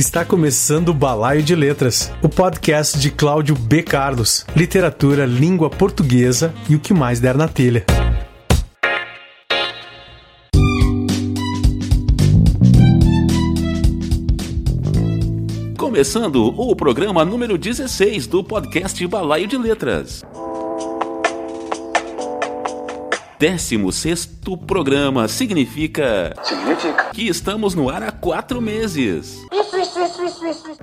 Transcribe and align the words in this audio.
Está 0.00 0.24
começando 0.24 0.88
o 0.88 0.94
Balaio 0.94 1.42
de 1.42 1.54
Letras, 1.54 2.10
o 2.22 2.28
podcast 2.30 2.98
de 2.98 3.10
Cláudio 3.10 3.54
B. 3.54 3.82
Carlos, 3.82 4.46
literatura, 4.56 5.26
língua 5.26 5.68
portuguesa 5.68 6.54
e 6.70 6.74
o 6.74 6.80
que 6.80 6.94
mais 6.94 7.20
der 7.20 7.36
na 7.36 7.46
telha. 7.46 7.84
Começando 15.76 16.46
o 16.46 16.74
programa 16.74 17.22
número 17.22 17.58
16 17.58 18.26
do 18.26 18.42
podcast 18.42 19.06
Balaio 19.06 19.46
de 19.46 19.58
Letras. 19.58 20.24
16 23.40 24.28
programa 24.66 25.26
significa. 25.26 26.34
Significa. 26.42 27.10
Que 27.14 27.26
estamos 27.26 27.74
no 27.74 27.88
ar 27.88 28.02
há 28.02 28.12
quatro 28.12 28.60
meses. 28.60 29.40
Isso, 29.50 29.78
isso, 29.78 29.98
isso, 29.98 30.24
isso, 30.26 30.46
isso. 30.46 30.78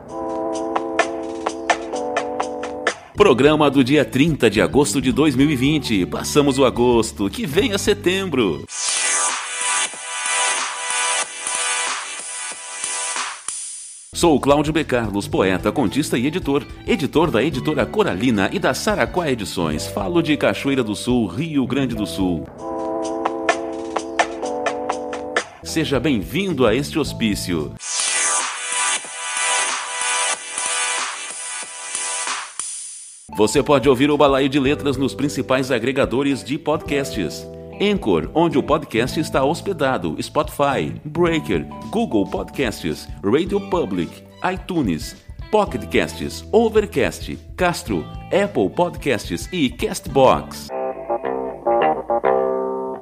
Programa 3.15 3.69
do 3.69 3.83
dia 3.83 4.03
30 4.03 4.49
de 4.49 4.59
agosto 4.59 4.99
de 4.99 5.11
2020. 5.11 6.07
Passamos 6.07 6.57
o 6.57 6.65
agosto, 6.65 7.29
que 7.29 7.45
vem 7.45 7.73
a 7.73 7.77
setembro. 7.77 8.65
Sou 14.17 14.39
Cláudio 14.39 14.73
B. 14.73 14.83
Carlos, 14.83 15.27
poeta, 15.27 15.71
contista 15.71 16.17
e 16.17 16.25
editor, 16.25 16.65
editor 16.87 17.29
da 17.29 17.43
editora 17.43 17.85
Coralina 17.85 18.49
e 18.51 18.57
da 18.57 18.73
Saraquá 18.73 19.29
Edições. 19.31 19.85
Falo 19.85 20.23
de 20.23 20.35
Cachoeira 20.35 20.83
do 20.83 20.95
Sul, 20.95 21.27
Rio 21.27 21.67
Grande 21.67 21.93
do 21.93 22.07
Sul. 22.07 22.43
Seja 25.61 25.99
bem-vindo 25.99 26.65
a 26.65 26.73
este 26.73 26.97
hospício. 26.97 27.73
Você 33.37 33.61
pode 33.61 33.87
ouvir 33.87 34.09
o 34.09 34.17
Balaio 34.17 34.49
de 34.49 34.59
Letras 34.59 34.97
nos 34.97 35.13
principais 35.13 35.69
agregadores 35.69 36.43
de 36.43 36.57
podcasts. 36.57 37.45
Anchor, 37.81 38.29
onde 38.33 38.57
o 38.57 38.63
podcast 38.63 39.19
está 39.19 39.43
hospedado, 39.43 40.15
Spotify, 40.21 40.93
Breaker, 41.05 41.65
Google 41.91 42.25
Podcasts, 42.25 43.07
Radio 43.23 43.59
Public, 43.69 44.23
iTunes, 44.51 45.15
Pocket 45.51 45.85
Casts, 45.89 46.43
Overcast, 46.51 47.37
Castro, 47.55 48.03
Apple 48.25 48.69
Podcasts 48.69 49.47
e 49.51 49.69
Castbox. 49.69 50.69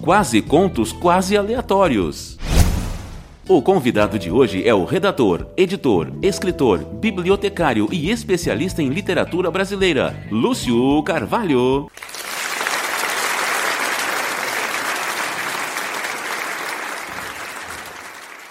Quase 0.00 0.40
contos 0.40 0.92
quase 0.92 1.36
aleatórios. 1.36 2.38
O 3.46 3.60
convidado 3.60 4.18
de 4.18 4.30
hoje 4.30 4.66
é 4.66 4.72
o 4.72 4.84
redator, 4.84 5.46
editor, 5.56 6.12
escritor, 6.22 6.78
bibliotecário 6.78 7.88
e 7.92 8.10
especialista 8.10 8.82
em 8.82 8.88
literatura 8.88 9.50
brasileira, 9.50 10.16
Lúcio 10.30 11.02
Carvalho. 11.02 11.90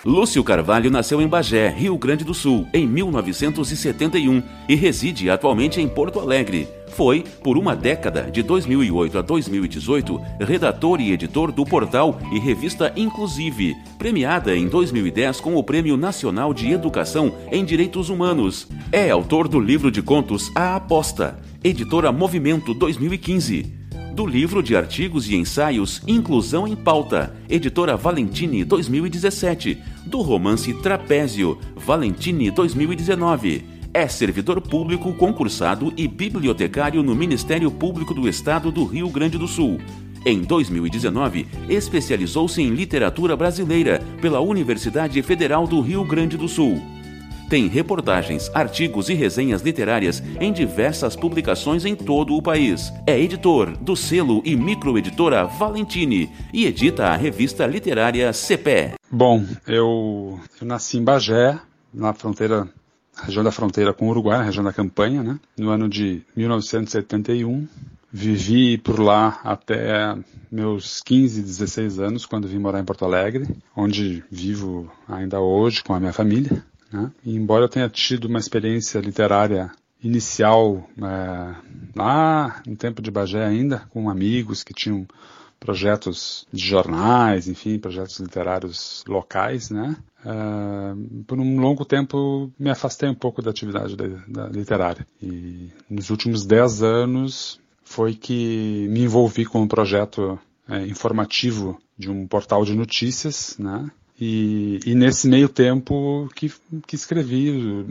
Lúcio 0.05 0.41
Carvalho 0.45 0.89
nasceu 0.89 1.21
em 1.21 1.27
Bagé, 1.27 1.67
Rio 1.67 1.97
Grande 1.97 2.23
do 2.23 2.33
Sul, 2.33 2.65
em 2.73 2.87
1971 2.87 4.41
e 4.69 4.73
reside 4.73 5.29
atualmente 5.29 5.81
em 5.81 5.89
Porto 5.89 6.21
Alegre. 6.21 6.69
Foi, 6.87 7.23
por 7.43 7.57
uma 7.57 7.75
década, 7.75 8.23
de 8.31 8.41
2008 8.41 9.17
a 9.17 9.21
2018, 9.21 10.21
redator 10.39 11.01
e 11.01 11.11
editor 11.11 11.51
do 11.51 11.65
portal 11.65 12.17
e 12.31 12.39
revista 12.39 12.93
Inclusive, 12.95 13.75
premiada 13.97 14.55
em 14.55 14.69
2010 14.69 15.41
com 15.41 15.57
o 15.57 15.63
Prêmio 15.63 15.97
Nacional 15.97 16.53
de 16.53 16.71
Educação 16.71 17.35
em 17.51 17.65
Direitos 17.65 18.09
Humanos. 18.09 18.69
É 18.93 19.09
autor 19.09 19.49
do 19.49 19.59
livro 19.59 19.91
de 19.91 20.01
contos 20.01 20.49
A 20.55 20.77
Aposta, 20.77 21.37
editora 21.61 22.09
Movimento 22.09 22.73
2015 22.73 23.78
do 24.13 24.25
livro 24.25 24.61
de 24.61 24.75
artigos 24.75 25.29
e 25.29 25.35
ensaios 25.35 26.01
Inclusão 26.07 26.67
em 26.67 26.75
Pauta, 26.75 27.35
editora 27.49 27.95
Valentine 27.95 28.63
2017, 28.63 29.77
do 30.05 30.21
romance 30.21 30.73
Trapézio, 30.73 31.57
Valentine 31.75 32.51
2019 32.51 33.79
é 33.93 34.07
servidor 34.07 34.61
público 34.61 35.11
concursado 35.13 35.91
e 35.97 36.07
bibliotecário 36.07 37.01
no 37.01 37.15
Ministério 37.15 37.71
Público 37.71 38.13
do 38.13 38.29
Estado 38.29 38.71
do 38.71 38.85
Rio 38.85 39.09
Grande 39.09 39.37
do 39.37 39.47
Sul. 39.47 39.79
Em 40.25 40.41
2019, 40.41 41.47
especializou-se 41.67 42.61
em 42.61 42.69
literatura 42.69 43.35
brasileira 43.35 43.99
pela 44.21 44.39
Universidade 44.39 45.21
Federal 45.21 45.65
do 45.65 45.81
Rio 45.81 46.03
Grande 46.03 46.37
do 46.37 46.47
Sul. 46.47 46.79
Tem 47.49 47.67
reportagens, 47.67 48.51
artigos 48.53 49.09
e 49.09 49.15
resenhas 49.15 49.63
literárias 49.63 50.21
em 50.39 50.53
diversas 50.53 51.15
publicações 51.15 51.83
em 51.83 51.95
todo 51.95 52.35
o 52.35 52.43
país. 52.43 52.93
É 53.07 53.19
editor 53.19 53.75
do 53.75 53.95
selo 53.95 54.43
e 54.45 54.55
microeditora 54.55 55.45
Valentine 55.45 56.29
e 56.53 56.67
edita 56.67 57.07
a 57.07 57.15
revista 57.15 57.65
literária 57.65 58.31
CPE. 58.31 58.93
Bom, 59.09 59.43
eu, 59.65 60.39
eu 60.61 60.67
nasci 60.67 60.99
em 60.99 61.03
Bagé, 61.03 61.59
na 61.91 62.13
fronteira 62.13 62.69
região 63.23 63.43
da 63.43 63.51
fronteira 63.51 63.93
com 63.93 64.05
o 64.05 64.09
Uruguai, 64.09 64.45
região 64.45 64.63
da 64.63 64.71
Campanha, 64.71 65.23
né? 65.23 65.39
no 65.57 65.69
ano 65.69 65.89
de 65.89 66.21
1971. 66.35 67.67
Vivi 68.11 68.77
por 68.77 68.99
lá 68.99 69.39
até 69.43 70.15
meus 70.51 71.01
15, 71.01 71.41
16 71.43 71.99
anos, 71.99 72.25
quando 72.25 72.47
vim 72.47 72.57
morar 72.57 72.79
em 72.79 72.83
Porto 72.83 73.05
Alegre, 73.05 73.47
onde 73.75 74.23
vivo 74.31 74.91
ainda 75.07 75.39
hoje 75.39 75.83
com 75.83 75.93
a 75.93 75.99
minha 75.99 76.13
família. 76.13 76.63
Né? 76.91 77.11
E 77.25 77.35
embora 77.35 77.65
eu 77.65 77.69
tenha 77.69 77.89
tido 77.89 78.25
uma 78.25 78.39
experiência 78.39 78.99
literária 78.99 79.71
inicial 80.03 80.89
é, 80.97 81.55
lá 81.95 82.61
no 82.65 82.75
tempo 82.75 83.01
de 83.01 83.11
Bagé 83.11 83.45
ainda, 83.45 83.79
com 83.89 84.09
amigos 84.09 84.63
que 84.63 84.73
tinham 84.73 85.05
projetos 85.59 86.47
de 86.51 86.65
jornais, 86.65 87.47
enfim, 87.47 87.77
projetos 87.77 88.17
literários 88.19 89.03
locais, 89.07 89.69
né? 89.69 89.97
Uh, 90.25 91.23
por 91.23 91.39
um 91.39 91.59
longo 91.59 91.85
tempo 91.85 92.51
me 92.57 92.69
afastei 92.69 93.09
um 93.09 93.15
pouco 93.15 93.41
da 93.41 93.51
atividade 93.51 93.95
da, 93.95 94.07
da 94.27 94.47
literária. 94.47 95.05
E 95.21 95.69
nos 95.89 96.09
últimos 96.09 96.45
dez 96.45 96.81
anos 96.81 97.59
foi 97.83 98.15
que 98.15 98.87
me 98.89 99.01
envolvi 99.03 99.45
com 99.45 99.61
um 99.61 99.67
projeto 99.67 100.39
é, 100.67 100.85
informativo 100.85 101.79
de 101.97 102.09
um 102.09 102.25
portal 102.27 102.63
de 102.63 102.73
notícias, 102.73 103.57
né? 103.57 103.89
E, 104.19 104.79
e 104.85 104.95
nesse 104.95 105.29
meio 105.29 105.47
tempo 105.47 106.29
que, 106.35 106.51
que 106.85 106.95
escrevi 106.95 107.85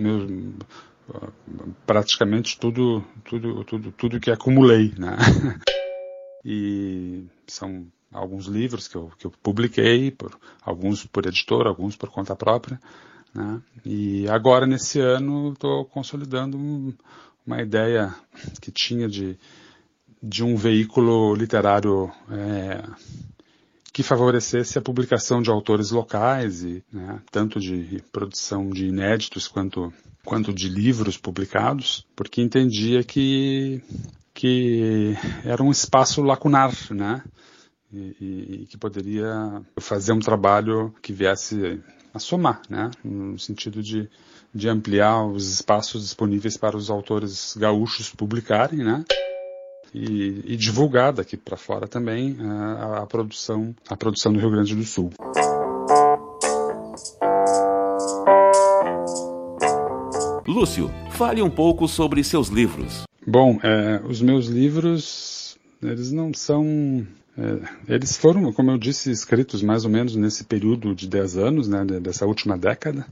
praticamente 1.87 2.59
tudo, 2.59 3.03
tudo, 3.25 3.65
tudo, 3.65 3.93
tudo 3.93 4.21
que 4.21 4.31
acumulei, 4.31 4.93
né? 4.99 5.17
e 6.45 7.25
são 7.47 7.87
alguns 8.13 8.47
livros 8.47 8.89
que 8.89 8.97
eu, 8.97 9.11
que 9.19 9.27
eu 9.27 9.33
publiquei, 9.43 10.11
por, 10.11 10.39
alguns 10.63 11.07
por 11.07 11.27
editor, 11.27 11.67
alguns 11.67 11.97
por 11.97 12.11
conta 12.11 12.37
própria, 12.37 12.79
né? 13.35 13.63
E 13.85 14.29
agora 14.29 14.67
nesse 14.67 15.01
ano 15.01 15.53
estou 15.53 15.87
consolidando 15.87 16.59
uma 17.47 17.63
ideia 17.63 18.15
que 18.61 18.71
tinha 18.71 19.09
de, 19.09 19.39
de 20.23 20.45
um 20.45 20.57
veículo 20.57 21.35
literário 21.35 22.13
é, 22.31 22.83
que 23.99 24.03
favorecesse 24.05 24.79
a 24.79 24.81
publicação 24.81 25.43
de 25.43 25.51
autores 25.51 25.91
locais, 25.91 26.63
e, 26.63 26.85
né, 26.93 27.21
tanto 27.33 27.59
de 27.59 28.01
produção 28.13 28.71
de 28.71 28.87
inéditos 28.87 29.49
quanto, 29.49 29.93
quanto 30.25 30.55
de 30.55 30.69
livros 30.69 31.17
publicados, 31.17 32.07
porque 32.15 32.41
entendia 32.41 33.03
que, 33.03 33.83
que 34.33 35.17
era 35.45 35.65
um 35.65 35.73
espaço 35.73 36.23
lacunar, 36.23 36.73
né? 36.93 37.25
E, 37.93 38.61
e, 38.61 38.67
que 38.71 38.77
poderia 38.77 39.63
fazer 39.81 40.13
um 40.13 40.21
trabalho 40.21 40.95
que 41.03 41.13
viesse 41.13 41.83
a 42.15 42.21
somar, 42.21 42.63
né? 42.71 42.93
No 43.03 43.37
sentido 43.37 43.83
de, 43.83 44.09
de 44.55 44.69
ampliar 44.69 45.27
os 45.27 45.53
espaços 45.53 46.03
disponíveis 46.03 46.57
para 46.57 46.77
os 46.77 46.89
autores 46.89 47.57
gaúchos 47.59 48.11
publicarem, 48.11 48.79
né? 48.79 49.05
E, 49.95 50.43
e 50.45 50.57
divulgar 50.57 51.13
daqui 51.13 51.37
para 51.37 51.57
fora 51.57 51.87
também 51.87 52.37
a, 52.41 53.03
a, 53.03 53.07
produção, 53.07 53.75
a 53.89 53.97
produção 53.97 54.33
do 54.33 54.39
Rio 54.39 54.51
Grande 54.51 54.75
do 54.75 54.85
Sul. 54.85 55.11
Lúcio, 60.47 60.91
fale 61.13 61.43
um 61.43 61.51
pouco 61.51 61.87
sobre 61.87 62.25
seus 62.25 62.49
livros. 62.49 63.05
Bom, 63.27 63.59
é, 63.63 64.01
os 64.09 64.23
meus 64.23 64.47
livros, 64.47 65.59
eles 65.83 66.11
não 66.11 66.33
são 66.33 67.07
é, 67.39 67.95
eles 67.95 68.17
foram, 68.17 68.53
como 68.53 68.73
eu 68.73 68.79
disse, 68.79 69.13
escritos 69.13 69.63
mais 69.63 69.85
ou 69.85 69.91
menos 69.91 70.17
nesse 70.17 70.43
período 70.43 70.93
de 70.95 71.07
10 71.07 71.39
anos, 71.39 71.69
né, 71.69 71.85
dessa 71.85 72.27
última 72.27 72.59
década. 72.59 73.07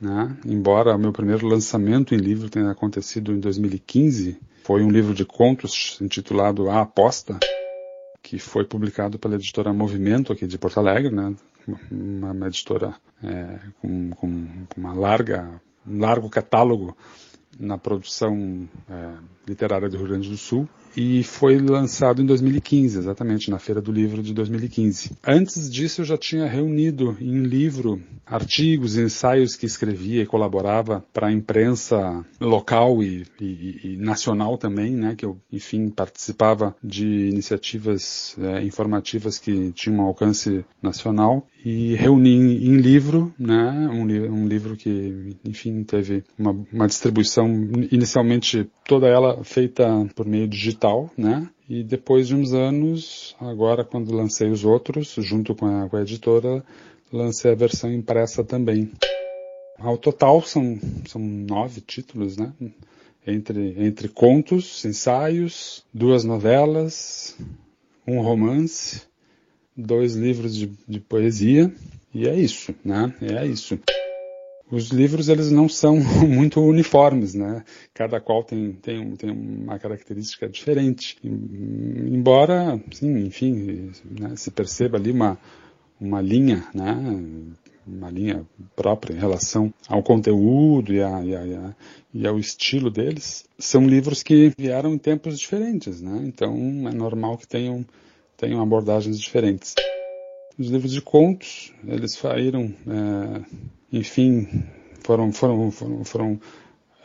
Né? 0.00 0.36
Embora 0.46 0.96
o 0.96 0.98
meu 0.98 1.12
primeiro 1.12 1.46
lançamento 1.46 2.14
em 2.14 2.18
livro 2.18 2.48
tenha 2.48 2.70
acontecido 2.70 3.32
em 3.32 3.40
2015, 3.40 4.38
foi 4.68 4.82
um 4.82 4.90
livro 4.90 5.14
de 5.14 5.24
contos 5.24 5.98
intitulado 5.98 6.68
A 6.68 6.82
Aposta, 6.82 7.38
que 8.22 8.38
foi 8.38 8.66
publicado 8.66 9.18
pela 9.18 9.36
editora 9.36 9.72
Movimento 9.72 10.30
aqui 10.30 10.46
de 10.46 10.58
Porto 10.58 10.76
Alegre, 10.76 11.10
né? 11.10 11.34
uma, 11.90 12.32
uma 12.32 12.48
editora 12.48 12.94
é, 13.24 13.60
com, 13.80 14.10
com, 14.10 14.46
uma 14.76 14.92
larga, 14.92 15.58
um 15.86 15.98
largo 15.98 16.28
catálogo 16.28 16.94
na 17.58 17.78
produção 17.78 18.68
é, 18.90 19.14
literária 19.48 19.88
do 19.88 19.96
Rio 19.96 20.08
Grande 20.08 20.28
do 20.28 20.36
Sul 20.36 20.68
e 20.98 21.22
foi 21.22 21.60
lançado 21.60 22.20
em 22.20 22.26
2015, 22.26 22.98
exatamente, 22.98 23.52
na 23.52 23.60
Feira 23.60 23.80
do 23.80 23.92
Livro 23.92 24.20
de 24.20 24.34
2015. 24.34 25.12
Antes 25.24 25.70
disso, 25.70 26.00
eu 26.00 26.04
já 26.04 26.18
tinha 26.18 26.44
reunido 26.44 27.16
em 27.20 27.44
livro 27.44 28.02
artigos 28.26 28.98
ensaios 28.98 29.54
que 29.54 29.64
escrevia 29.64 30.22
e 30.22 30.26
colaborava 30.26 31.04
para 31.12 31.28
a 31.28 31.32
imprensa 31.32 32.24
local 32.40 33.00
e, 33.02 33.24
e, 33.40 33.80
e, 33.84 33.96
nacional 33.96 34.58
também, 34.58 34.90
né, 34.90 35.14
que 35.16 35.24
eu, 35.24 35.38
enfim, 35.52 35.88
participava 35.88 36.74
de 36.82 37.28
iniciativas 37.28 38.36
é, 38.40 38.64
informativas 38.64 39.38
que 39.38 39.70
tinham 39.72 40.00
um 40.00 40.02
alcance 40.02 40.64
nacional 40.82 41.46
e 41.64 41.94
reuni 41.94 42.34
em, 42.34 42.66
em 42.68 42.76
livro, 42.76 43.32
né, 43.38 43.88
um, 43.92 44.02
um, 44.02 44.46
livro 44.46 44.76
que, 44.76 45.36
enfim, 45.44 45.82
teve 45.82 46.24
uma, 46.38 46.56
uma 46.72 46.86
distribuição 46.86 47.48
inicialmente 47.90 48.68
toda 48.86 49.06
ela 49.06 49.42
feita 49.44 49.86
por 50.14 50.26
meio 50.26 50.46
digital, 50.46 50.87
né? 51.16 51.48
E 51.68 51.82
depois 51.82 52.28
de 52.28 52.34
uns 52.34 52.52
anos, 52.52 53.36
agora 53.40 53.84
quando 53.84 54.14
lancei 54.14 54.48
os 54.48 54.64
outros, 54.64 55.14
junto 55.18 55.54
com 55.54 55.66
a, 55.66 55.88
com 55.88 55.96
a 55.96 56.02
editora, 56.02 56.64
lancei 57.12 57.52
a 57.52 57.54
versão 57.54 57.92
impressa 57.92 58.42
também. 58.42 58.90
Ao 59.78 59.96
total 59.96 60.42
são, 60.42 60.78
são 61.06 61.20
nove 61.20 61.80
títulos, 61.80 62.36
né? 62.36 62.52
Entre, 63.26 63.74
entre 63.78 64.08
contos, 64.08 64.84
ensaios, 64.84 65.84
duas 65.92 66.24
novelas, 66.24 67.36
um 68.06 68.20
romance, 68.20 69.02
dois 69.76 70.16
livros 70.16 70.54
de, 70.54 70.72
de 70.88 70.98
poesia, 70.98 71.72
e 72.14 72.26
é 72.26 72.34
isso, 72.34 72.74
né? 72.84 73.14
É 73.20 73.46
isso 73.46 73.78
os 74.70 74.90
livros 74.90 75.28
eles 75.28 75.50
não 75.50 75.68
são 75.68 75.96
muito 76.26 76.60
uniformes, 76.60 77.34
né? 77.34 77.64
Cada 77.94 78.20
qual 78.20 78.44
tem, 78.44 78.72
tem, 78.72 79.16
tem 79.16 79.30
uma 79.30 79.78
característica 79.78 80.48
diferente. 80.48 81.16
Embora, 81.24 82.80
sim, 82.92 83.18
enfim, 83.26 83.90
né, 84.04 84.34
se 84.36 84.50
perceba 84.50 84.98
ali 84.98 85.10
uma, 85.10 85.38
uma 86.00 86.20
linha, 86.20 86.66
né? 86.74 86.94
Uma 87.86 88.10
linha 88.10 88.46
própria 88.76 89.14
em 89.14 89.18
relação 89.18 89.72
ao 89.88 90.02
conteúdo 90.02 90.92
e, 90.92 91.02
a, 91.02 91.24
e, 91.24 91.34
a, 91.34 91.74
e 92.12 92.26
ao 92.26 92.38
estilo 92.38 92.90
deles, 92.90 93.46
são 93.58 93.86
livros 93.86 94.22
que 94.22 94.52
vieram 94.58 94.92
em 94.92 94.98
tempos 94.98 95.38
diferentes, 95.38 96.02
né? 96.02 96.20
Então 96.24 96.54
é 96.86 96.92
normal 96.92 97.38
que 97.38 97.48
tenham, 97.48 97.84
tenham 98.36 98.60
abordagens 98.60 99.18
diferentes. 99.18 99.74
Os 100.58 100.68
livros 100.68 100.92
de 100.92 101.00
contos, 101.00 101.72
eles 101.86 102.12
saíram 102.12 102.74
é, 102.86 103.77
enfim, 103.92 104.64
foram, 105.02 105.32
foram, 105.32 105.70
foram, 105.70 106.04
foram 106.04 106.40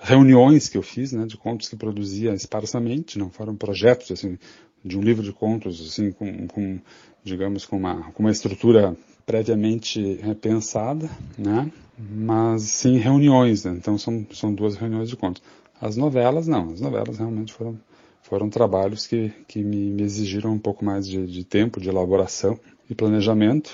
reuniões 0.01 0.67
que 0.67 0.77
eu 0.77 0.81
fiz, 0.81 1.13
né, 1.13 1.25
de 1.25 1.37
contos 1.37 1.69
que 1.69 1.75
produzia 1.75 2.33
esparsamente, 2.33 3.17
não 3.17 3.29
foram 3.29 3.55
projetos, 3.55 4.11
assim, 4.11 4.37
de 4.83 4.97
um 4.97 5.01
livro 5.01 5.23
de 5.23 5.31
contos, 5.31 5.79
assim, 5.79 6.11
com, 6.11 6.47
com 6.47 6.79
digamos, 7.23 7.65
com 7.65 7.77
uma, 7.77 8.11
com 8.11 8.21
uma 8.21 8.31
estrutura 8.31 8.95
previamente 9.25 10.19
pensada, 10.41 11.09
né, 11.37 11.71
mas 11.97 12.63
sim 12.63 12.97
reuniões, 12.97 13.63
né, 13.63 13.73
então 13.77 13.97
são, 13.97 14.25
são 14.33 14.53
duas 14.53 14.75
reuniões 14.75 15.09
de 15.09 15.15
contos. 15.15 15.41
As 15.79 15.95
novelas, 15.95 16.47
não, 16.47 16.71
as 16.71 16.81
novelas 16.81 17.17
realmente 17.17 17.53
foram, 17.53 17.79
foram 18.21 18.49
trabalhos 18.49 19.07
que, 19.07 19.31
que 19.47 19.63
me, 19.63 19.89
me 19.89 20.03
exigiram 20.03 20.51
um 20.51 20.59
pouco 20.59 20.83
mais 20.83 21.07
de, 21.07 21.25
de 21.25 21.45
tempo, 21.45 21.79
de 21.79 21.87
elaboração 21.87 22.59
e 22.89 22.93
planejamento, 22.93 23.71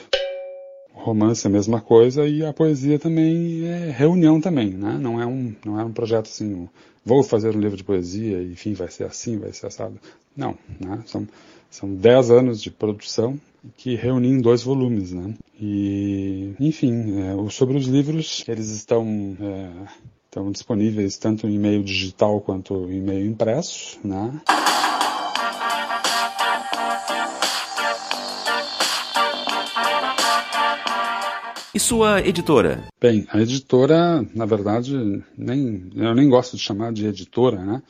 romance 0.99 1.45
é 1.45 1.49
a 1.49 1.53
mesma 1.53 1.81
coisa 1.81 2.27
e 2.27 2.45
a 2.45 2.53
poesia 2.53 2.99
também 2.99 3.65
é 3.65 3.91
reunião 3.91 4.39
também, 4.39 4.71
né? 4.71 4.97
Não 4.99 5.21
é 5.21 5.25
um, 5.25 5.55
não 5.65 5.79
é 5.79 5.83
um 5.83 5.91
projeto 5.91 6.27
assim, 6.27 6.67
vou 7.05 7.23
fazer 7.23 7.55
um 7.55 7.59
livro 7.59 7.77
de 7.77 7.83
poesia 7.83 8.41
e 8.41 8.51
enfim, 8.51 8.73
vai 8.73 8.89
ser 8.89 9.05
assim, 9.05 9.37
vai 9.37 9.51
ser 9.53 9.67
assado. 9.67 9.99
Não, 10.35 10.57
né? 10.79 11.01
São, 11.05 11.27
são 11.69 11.93
dez 11.93 12.29
anos 12.29 12.61
de 12.61 12.69
produção 12.69 13.39
que 13.77 13.95
reuni 13.95 14.29
em 14.29 14.41
dois 14.41 14.63
volumes, 14.63 15.11
né? 15.11 15.33
E, 15.59 16.53
enfim, 16.59 17.19
é, 17.19 17.49
sobre 17.49 17.77
os 17.77 17.85
livros, 17.85 18.43
eles 18.47 18.69
estão, 18.69 19.35
é, 19.41 19.69
estão 20.25 20.51
disponíveis 20.51 21.17
tanto 21.17 21.47
em 21.47 21.57
meio 21.57 21.83
digital 21.83 22.39
quanto 22.41 22.89
em 22.89 23.01
meio 23.01 23.25
impresso, 23.25 23.99
né? 24.03 24.39
E 31.73 31.79
sua 31.79 32.19
editora? 32.21 32.85
Bem, 32.99 33.27
a 33.31 33.39
editora, 33.39 34.25
na 34.33 34.45
verdade, 34.45 35.23
nem, 35.37 35.91
eu 35.95 36.15
nem 36.15 36.27
gosto 36.27 36.57
de 36.57 36.63
chamar 36.63 36.91
de 36.91 37.05
editora, 37.05 37.63
né? 37.63 37.83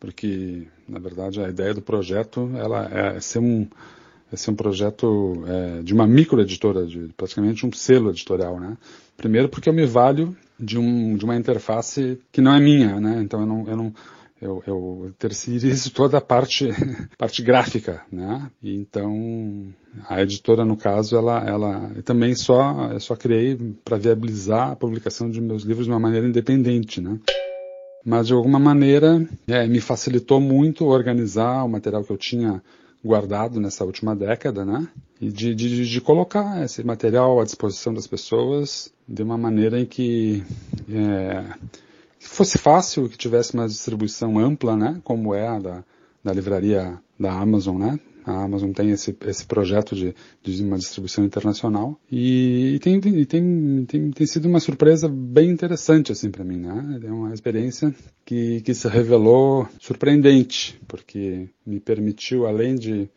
Porque, 0.00 0.66
na 0.88 0.98
verdade, 0.98 1.40
a 1.40 1.48
ideia 1.48 1.72
do 1.72 1.80
projeto 1.80 2.50
ela 2.56 2.88
é 2.92 3.20
ser 3.20 3.38
um, 3.38 3.68
é 4.32 4.36
ser 4.36 4.50
um 4.50 4.56
projeto 4.56 5.44
é, 5.46 5.82
de 5.82 5.94
uma 5.94 6.04
microeditora, 6.04 6.84
de 6.84 7.12
praticamente 7.16 7.64
um 7.64 7.72
selo 7.72 8.10
editorial, 8.10 8.58
né? 8.58 8.76
Primeiro 9.16 9.48
porque 9.48 9.68
eu 9.68 9.72
me 9.72 9.86
valho 9.86 10.36
de, 10.58 10.76
um, 10.76 11.16
de 11.16 11.24
uma 11.24 11.36
interface 11.36 12.18
que 12.32 12.40
não 12.40 12.52
é 12.52 12.58
minha, 12.58 13.00
né? 13.00 13.20
Então 13.22 13.40
eu 13.40 13.46
não, 13.46 13.68
eu 13.68 13.76
não, 13.76 13.94
eu, 14.42 14.62
eu 14.66 15.14
terceirizo 15.18 15.90
toda 15.94 16.18
a 16.18 16.20
parte, 16.20 16.68
parte 17.16 17.42
gráfica, 17.42 18.02
né? 18.10 18.50
E 18.60 18.74
então 18.74 19.72
a 20.08 20.20
editora 20.20 20.64
no 20.64 20.76
caso 20.76 21.16
ela, 21.16 21.48
ela 21.48 21.92
também 22.04 22.34
só 22.34 22.90
eu 22.90 22.98
só 22.98 23.14
criei 23.14 23.56
para 23.84 23.96
viabilizar 23.96 24.72
a 24.72 24.76
publicação 24.76 25.30
de 25.30 25.40
meus 25.40 25.62
livros 25.62 25.86
de 25.86 25.92
uma 25.92 26.00
maneira 26.00 26.26
independente, 26.26 27.00
né? 27.00 27.18
Mas 28.04 28.26
de 28.26 28.32
alguma 28.32 28.58
maneira 28.58 29.24
é, 29.46 29.64
me 29.68 29.80
facilitou 29.80 30.40
muito 30.40 30.86
organizar 30.86 31.62
o 31.64 31.68
material 31.68 32.02
que 32.02 32.10
eu 32.10 32.18
tinha 32.18 32.60
guardado 33.04 33.60
nessa 33.60 33.84
última 33.84 34.14
década, 34.14 34.64
né? 34.64 34.88
E 35.20 35.28
de, 35.28 35.54
de, 35.54 35.88
de 35.88 36.00
colocar 36.00 36.64
esse 36.64 36.82
material 36.82 37.40
à 37.40 37.44
disposição 37.44 37.94
das 37.94 38.08
pessoas 38.08 38.92
de 39.06 39.22
uma 39.22 39.38
maneira 39.38 39.78
em 39.78 39.86
que 39.86 40.42
é, 40.88 41.44
que 42.22 42.28
fosse 42.28 42.56
fácil, 42.56 43.08
que 43.08 43.18
tivesse 43.18 43.54
uma 43.54 43.66
distribuição 43.66 44.38
ampla, 44.38 44.76
né, 44.76 45.00
como 45.02 45.34
é 45.34 45.46
a 45.48 45.58
da, 45.58 45.84
da 46.22 46.32
livraria 46.32 46.98
da 47.18 47.32
Amazon, 47.32 47.78
né, 47.78 47.98
A 48.24 48.44
Amazon 48.44 48.70
tem 48.70 48.90
esse, 48.90 49.16
esse 49.26 49.44
projeto 49.44 49.96
de, 49.96 50.14
de 50.42 50.62
uma 50.62 50.78
distribuição 50.78 51.24
internacional 51.24 51.98
e, 52.10 52.74
e 52.76 52.78
tem, 52.78 53.00
tem, 53.00 53.24
tem, 53.24 53.84
tem, 53.84 54.10
tem 54.10 54.26
sido 54.26 54.46
uma 54.46 54.60
surpresa 54.60 55.08
bem 55.08 55.50
interessante 55.50 56.12
assim 56.12 56.30
para 56.30 56.44
mim, 56.44 56.58
né? 56.58 57.00
É 57.02 57.10
uma 57.10 57.34
experiência 57.34 57.92
que, 58.24 58.60
que 58.60 58.74
se 58.74 58.86
revelou 58.88 59.68
surpreendente, 59.80 60.80
porque 60.86 61.48
me 61.66 61.80
permitiu, 61.80 62.46
além 62.46 62.76
de 62.76 63.10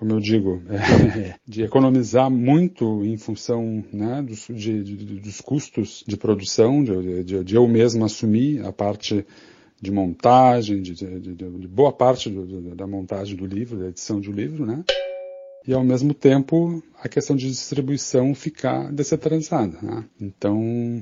como 0.00 0.12
eu 0.12 0.18
digo, 0.18 0.62
é, 0.72 1.34
de 1.46 1.62
economizar 1.62 2.30
muito 2.30 3.04
em 3.04 3.18
função 3.18 3.84
né, 3.92 4.22
dos, 4.22 4.46
de, 4.48 4.82
de, 4.82 4.96
dos 5.20 5.42
custos 5.42 6.02
de 6.08 6.16
produção, 6.16 6.82
de, 6.82 7.44
de, 7.44 7.54
eu 7.54 7.68
mesmo 7.68 8.02
assumir 8.02 8.64
a 8.64 8.72
parte 8.72 9.26
de 9.78 9.90
montagem, 9.90 10.80
de, 10.80 10.94
boa 11.68 11.92
parte 11.92 12.30
do, 12.30 12.74
da 12.74 12.86
montagem 12.86 13.36
do 13.36 13.44
livro, 13.44 13.78
da 13.78 13.88
edição 13.88 14.18
do 14.18 14.32
livro, 14.32 14.64
né? 14.64 14.82
E 15.68 15.74
ao 15.74 15.84
mesmo 15.84 16.14
tempo 16.14 16.82
a 17.02 17.06
questão 17.06 17.36
de 17.36 17.46
distribuição 17.46 18.34
ficar 18.34 18.90
descentralizada. 18.90 19.76
Né? 19.82 20.04
Então 20.18 20.58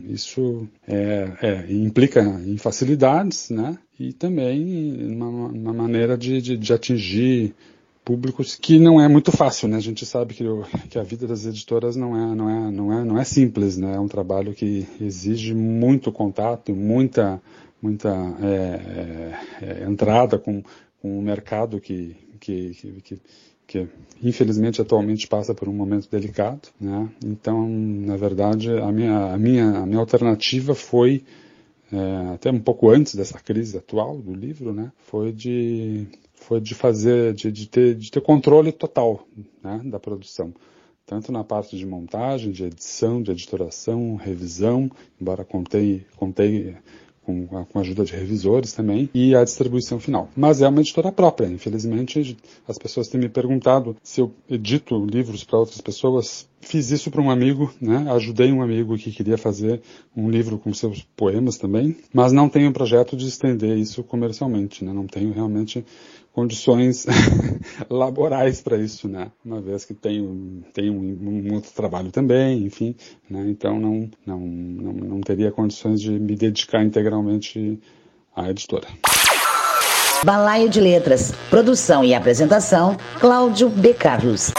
isso 0.08 0.68
é, 0.88 1.30
é, 1.40 1.72
implica 1.72 2.20
em 2.20 2.56
facilidades, 2.56 3.50
né? 3.50 3.78
E 3.98 4.12
também 4.12 5.06
uma, 5.06 5.28
uma 5.28 5.72
maneira 5.72 6.18
de, 6.18 6.42
de, 6.42 6.56
de 6.56 6.72
atingir 6.72 7.54
públicos 8.08 8.56
que 8.56 8.78
não 8.78 8.98
é 8.98 9.06
muito 9.06 9.30
fácil, 9.30 9.68
né? 9.68 9.76
A 9.76 9.80
gente 9.80 10.06
sabe 10.06 10.32
que, 10.32 10.42
o, 10.42 10.64
que 10.88 10.98
a 10.98 11.02
vida 11.02 11.26
das 11.26 11.44
editoras 11.44 11.94
não 11.94 12.16
é, 12.16 12.34
não 12.34 12.48
é, 12.48 12.70
não 12.70 12.92
é, 12.92 13.04
não 13.04 13.18
é 13.18 13.24
simples, 13.24 13.76
né? 13.76 13.96
É 13.96 14.00
um 14.00 14.08
trabalho 14.08 14.54
que 14.54 14.88
exige 14.98 15.52
muito 15.52 16.10
contato, 16.10 16.74
muita, 16.74 17.38
muita 17.82 18.08
é, 18.40 19.36
é, 19.60 19.82
é 19.82 19.84
entrada 19.86 20.38
com, 20.38 20.62
com 21.02 21.18
o 21.18 21.20
mercado 21.20 21.78
que, 21.82 22.16
que, 22.40 23.02
que, 23.04 23.20
que, 23.66 23.88
infelizmente 24.22 24.80
atualmente 24.80 25.28
passa 25.28 25.52
por 25.52 25.68
um 25.68 25.74
momento 25.74 26.08
delicado, 26.10 26.70
né? 26.80 27.10
Então, 27.22 27.68
na 27.68 28.16
verdade, 28.16 28.70
a 28.70 28.90
minha, 28.90 29.34
a 29.34 29.38
minha, 29.38 29.80
a 29.80 29.84
minha 29.84 30.00
alternativa 30.00 30.74
foi 30.74 31.24
é, 31.92 32.32
até 32.32 32.50
um 32.50 32.60
pouco 32.60 32.88
antes 32.88 33.14
dessa 33.14 33.38
crise 33.38 33.76
atual 33.76 34.16
do 34.16 34.32
livro, 34.32 34.72
né? 34.72 34.92
Foi 34.96 35.30
de 35.30 36.06
foi 36.48 36.62
de 36.62 36.74
fazer, 36.74 37.34
de, 37.34 37.52
de, 37.52 37.68
ter, 37.68 37.94
de 37.94 38.10
ter 38.10 38.22
controle 38.22 38.72
total 38.72 39.28
né, 39.62 39.82
da 39.84 40.00
produção. 40.00 40.54
Tanto 41.04 41.30
na 41.30 41.44
parte 41.44 41.76
de 41.76 41.84
montagem, 41.84 42.50
de 42.50 42.64
edição, 42.64 43.22
de 43.22 43.30
editoração, 43.30 44.16
revisão, 44.16 44.90
embora 45.20 45.44
contei, 45.44 46.06
contei 46.16 46.74
com, 47.28 47.46
com 47.46 47.78
a 47.78 47.82
ajuda 47.82 48.06
de 48.06 48.14
revisores 48.14 48.72
também, 48.72 49.10
e 49.12 49.34
a 49.34 49.44
distribuição 49.44 50.00
final. 50.00 50.30
Mas 50.34 50.62
é 50.62 50.68
uma 50.68 50.80
editora 50.80 51.12
própria. 51.12 51.46
Infelizmente, 51.46 52.34
as 52.66 52.78
pessoas 52.78 53.08
têm 53.08 53.20
me 53.20 53.28
perguntado 53.28 53.94
se 54.02 54.22
eu 54.22 54.32
edito 54.48 55.04
livros 55.04 55.44
para 55.44 55.58
outras 55.58 55.82
pessoas. 55.82 56.48
Fiz 56.60 56.90
isso 56.90 57.10
para 57.10 57.20
um 57.20 57.30
amigo, 57.30 57.70
né? 57.80 58.06
ajudei 58.12 58.50
um 58.50 58.62
amigo 58.62 58.96
que 58.96 59.12
queria 59.12 59.36
fazer 59.36 59.82
um 60.16 60.30
livro 60.30 60.58
com 60.58 60.72
seus 60.72 61.06
poemas 61.14 61.58
também, 61.58 61.96
mas 62.12 62.32
não 62.32 62.48
tenho 62.48 62.72
projeto 62.72 63.14
de 63.14 63.28
estender 63.28 63.76
isso 63.76 64.02
comercialmente. 64.02 64.82
Né? 64.82 64.92
Não 64.92 65.06
tenho 65.06 65.32
realmente 65.32 65.84
condições 66.38 67.04
laborais 67.90 68.60
para 68.60 68.76
isso, 68.76 69.08
né? 69.08 69.26
Uma 69.44 69.60
vez 69.60 69.84
que 69.84 69.92
tenho, 69.92 70.62
tenho 70.72 70.92
um, 70.92 71.48
um 71.50 71.54
outro 71.54 71.72
trabalho 71.74 72.12
também, 72.12 72.64
enfim, 72.64 72.94
né? 73.28 73.44
Então 73.48 73.80
não, 73.80 74.08
não, 74.24 74.38
não, 74.38 74.92
não 74.92 75.20
teria 75.20 75.50
condições 75.50 76.00
de 76.00 76.12
me 76.12 76.36
dedicar 76.36 76.84
integralmente 76.84 77.80
à 78.36 78.48
editora. 78.50 78.86
Balaio 80.24 80.68
de 80.68 80.80
Letras, 80.80 81.32
produção 81.50 82.04
e 82.04 82.14
apresentação, 82.14 82.96
Cláudio 83.18 83.68
B. 83.68 83.92
Carlos. 83.94 84.52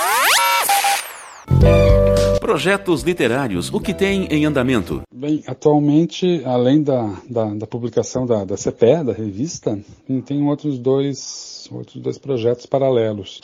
Projetos 2.42 3.04
literários, 3.04 3.72
o 3.72 3.80
que 3.80 3.94
tem 3.94 4.26
em 4.26 4.44
andamento? 4.44 5.04
Bem, 5.14 5.44
atualmente, 5.46 6.42
além 6.44 6.82
da, 6.82 7.14
da, 7.30 7.46
da 7.54 7.68
publicação 7.68 8.26
da, 8.26 8.44
da 8.44 8.58
CPE, 8.58 9.04
da 9.06 9.14
revista, 9.14 9.80
tem 10.26 10.42
outros 10.42 10.80
dois, 10.80 11.49
outros 11.78 12.02
dois 12.02 12.18
projetos 12.18 12.66
paralelos. 12.66 13.40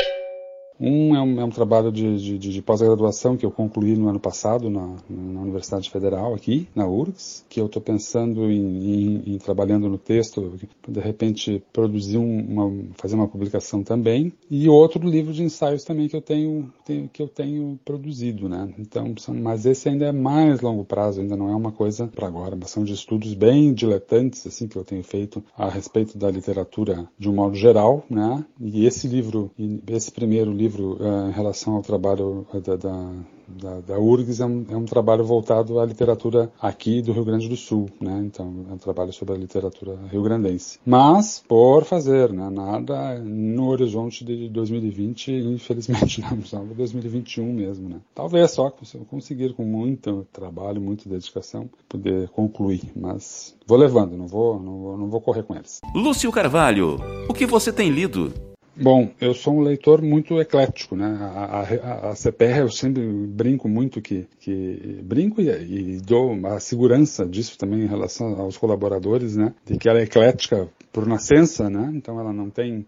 Um 0.79 1.15
é 1.15 1.21
um, 1.21 1.41
é 1.41 1.45
um 1.45 1.49
trabalho 1.49 1.91
de, 1.91 2.37
de, 2.37 2.37
de 2.37 2.61
pós-graduação 2.61 3.37
que 3.37 3.45
eu 3.45 3.51
concluí 3.51 3.95
no 3.95 4.09
ano 4.09 4.19
passado 4.19 4.69
na, 4.69 4.95
na, 5.09 5.41
Universidade 5.41 5.89
Federal 5.89 6.33
aqui, 6.33 6.67
na 6.75 6.87
URGS, 6.87 7.45
que 7.47 7.61
eu 7.61 7.67
estou 7.67 7.81
pensando 7.81 8.51
em, 8.51 8.57
em, 8.57 9.23
em, 9.33 9.37
trabalhando 9.37 9.87
no 9.87 9.97
texto, 9.97 10.53
de 10.87 10.99
repente 10.99 11.63
produzir 11.71 12.17
uma, 12.17 12.71
fazer 12.95 13.15
uma 13.15 13.27
publicação 13.27 13.83
também, 13.83 14.33
e 14.49 14.67
outro 14.67 15.07
livro 15.07 15.33
de 15.33 15.43
ensaios 15.43 15.83
também 15.83 16.07
que 16.07 16.15
eu 16.15 16.21
tenho, 16.21 16.71
tenho 16.85 17.07
que 17.07 17.21
eu 17.21 17.27
tenho 17.27 17.79
produzido, 17.85 18.49
né? 18.49 18.73
Então, 18.77 19.13
são, 19.17 19.33
mas 19.33 19.65
esse 19.65 19.87
ainda 19.87 20.05
é 20.05 20.11
mais 20.11 20.61
longo 20.61 20.83
prazo, 20.83 21.21
ainda 21.21 21.37
não 21.37 21.49
é 21.49 21.55
uma 21.55 21.71
coisa 21.71 22.07
para 22.07 22.27
agora, 22.27 22.55
mas 22.55 22.71
são 22.71 22.83
de 22.83 22.93
estudos 22.93 23.33
bem 23.33 23.73
diletantes 23.73 24.45
assim 24.45 24.67
que 24.67 24.75
eu 24.75 24.83
tenho 24.83 25.03
feito 25.03 25.43
a 25.57 25.69
respeito 25.69 26.17
da 26.17 26.29
literatura 26.29 27.07
de 27.17 27.29
um 27.29 27.33
modo 27.33 27.55
geral, 27.55 28.03
né? 28.09 28.43
E 28.59 28.85
esse 28.85 29.07
livro, 29.07 29.51
esse 29.87 30.11
primeiro 30.11 30.51
livro 30.51 30.64
livro 30.65 30.97
uh, 30.99 31.29
em 31.29 31.31
relação 31.31 31.75
ao 31.75 31.81
trabalho 31.81 32.45
uh, 32.51 32.59
da, 32.59 32.75
da, 32.75 33.11
da, 33.47 33.79
da 33.81 33.99
URGS 33.99 34.39
é 34.39 34.45
um, 34.45 34.65
é 34.69 34.75
um, 34.75 34.85
trabalho 34.85 35.23
voltado 35.23 35.79
à 35.79 35.85
literatura 35.85 36.51
aqui 36.59 37.01
do 37.01 37.11
Rio 37.11 37.23
Grande 37.23 37.47
do 37.47 37.55
Sul, 37.55 37.87
né? 38.01 38.23
Então 38.25 38.65
é 38.69 38.73
um 38.73 38.77
trabalho 38.77 39.13
sobre 39.13 39.35
a 39.35 39.37
literatura 39.37 39.97
rio-grandense. 40.11 40.79
Mas 40.85 41.43
por 41.47 41.83
fazer, 41.83 42.33
né? 42.33 42.49
Nada 42.49 43.19
no 43.19 43.67
horizonte 43.67 44.25
de 44.25 44.49
2020, 44.49 45.31
infelizmente 45.31 46.21
não, 46.29 46.41
só 46.43 46.59
2021 46.59 47.53
mesmo, 47.53 47.89
né? 47.89 47.97
Talvez 48.13 48.51
só 48.51 48.73
conseguir 49.09 49.53
com 49.53 49.63
muito 49.63 50.25
trabalho, 50.33 50.81
muita 50.81 51.07
dedicação, 51.07 51.69
poder 51.87 52.29
concluir, 52.29 52.91
mas 52.95 53.55
vou 53.67 53.77
levando, 53.77 54.17
não 54.17 54.27
vou, 54.27 54.59
não 54.59 54.79
vou, 54.79 54.97
não 54.97 55.09
vou 55.09 55.21
correr 55.21 55.43
com 55.43 55.55
eles. 55.55 55.81
Lúcio 55.93 56.31
Carvalho, 56.31 56.97
o 57.29 57.33
que 57.33 57.45
você 57.45 57.71
tem 57.71 57.89
lido? 57.89 58.54
Bom, 58.77 59.09
eu 59.21 59.33
sou 59.33 59.55
um 59.55 59.61
leitor 59.61 60.01
muito 60.01 60.39
eclético, 60.39 60.97
né? 60.97 61.17
A, 61.21 61.61
a, 61.61 62.09
a 62.09 62.15
CPR 62.15 62.59
eu 62.59 62.69
sempre 62.69 63.01
brinco 63.01 63.69
muito 63.69 64.01
que, 64.01 64.27
que 64.39 64.99
brinco 65.01 65.41
e, 65.41 65.49
e, 65.49 66.01
dou 66.01 66.45
a 66.45 66.59
segurança 66.59 67.25
disso 67.25 67.57
também 67.57 67.83
em 67.83 67.87
relação 67.87 68.39
aos 68.39 68.57
colaboradores, 68.57 69.37
né? 69.37 69.53
De 69.65 69.77
que 69.77 69.87
ela 69.87 69.99
é 69.99 70.03
eclética 70.03 70.67
por 70.91 71.07
nascença, 71.07 71.69
né? 71.69 71.89
Então 71.93 72.19
ela 72.19 72.33
não 72.33 72.49
tem 72.49 72.85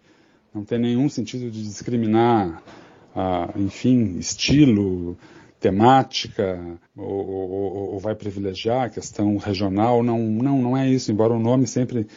não 0.54 0.66
tem 0.66 0.80
nenhum 0.80 1.08
sentido 1.08 1.50
de 1.52 1.64
discriminar, 1.64 2.64
ah, 3.16 3.54
enfim, 3.56 4.18
estilo, 4.18 5.18
temática 5.60 6.60
ou, 6.96 7.28
ou, 7.28 7.94
ou 7.94 8.00
vai 8.00 8.16
privilegiar 8.16 8.86
a 8.86 8.90
questão 8.90 9.38
regional. 9.38 10.04
Não, 10.04 10.20
não, 10.20 10.62
não 10.62 10.78
é 10.78 10.90
isso. 10.90 11.12
Embora 11.12 11.34
o 11.34 11.40
nome 11.40 11.66
sempre 11.66 12.08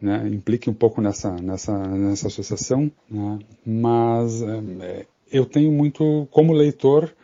né, 0.00 0.28
implique 0.28 0.68
um 0.68 0.74
pouco 0.74 1.00
nessa, 1.00 1.34
nessa, 1.36 1.76
nessa 1.88 2.28
associação, 2.28 2.90
né, 3.10 3.38
mas 3.64 4.42
é, 4.42 5.06
eu 5.30 5.44
tenho 5.44 5.72
muito, 5.72 6.26
como 6.30 6.52
leitor, 6.52 7.14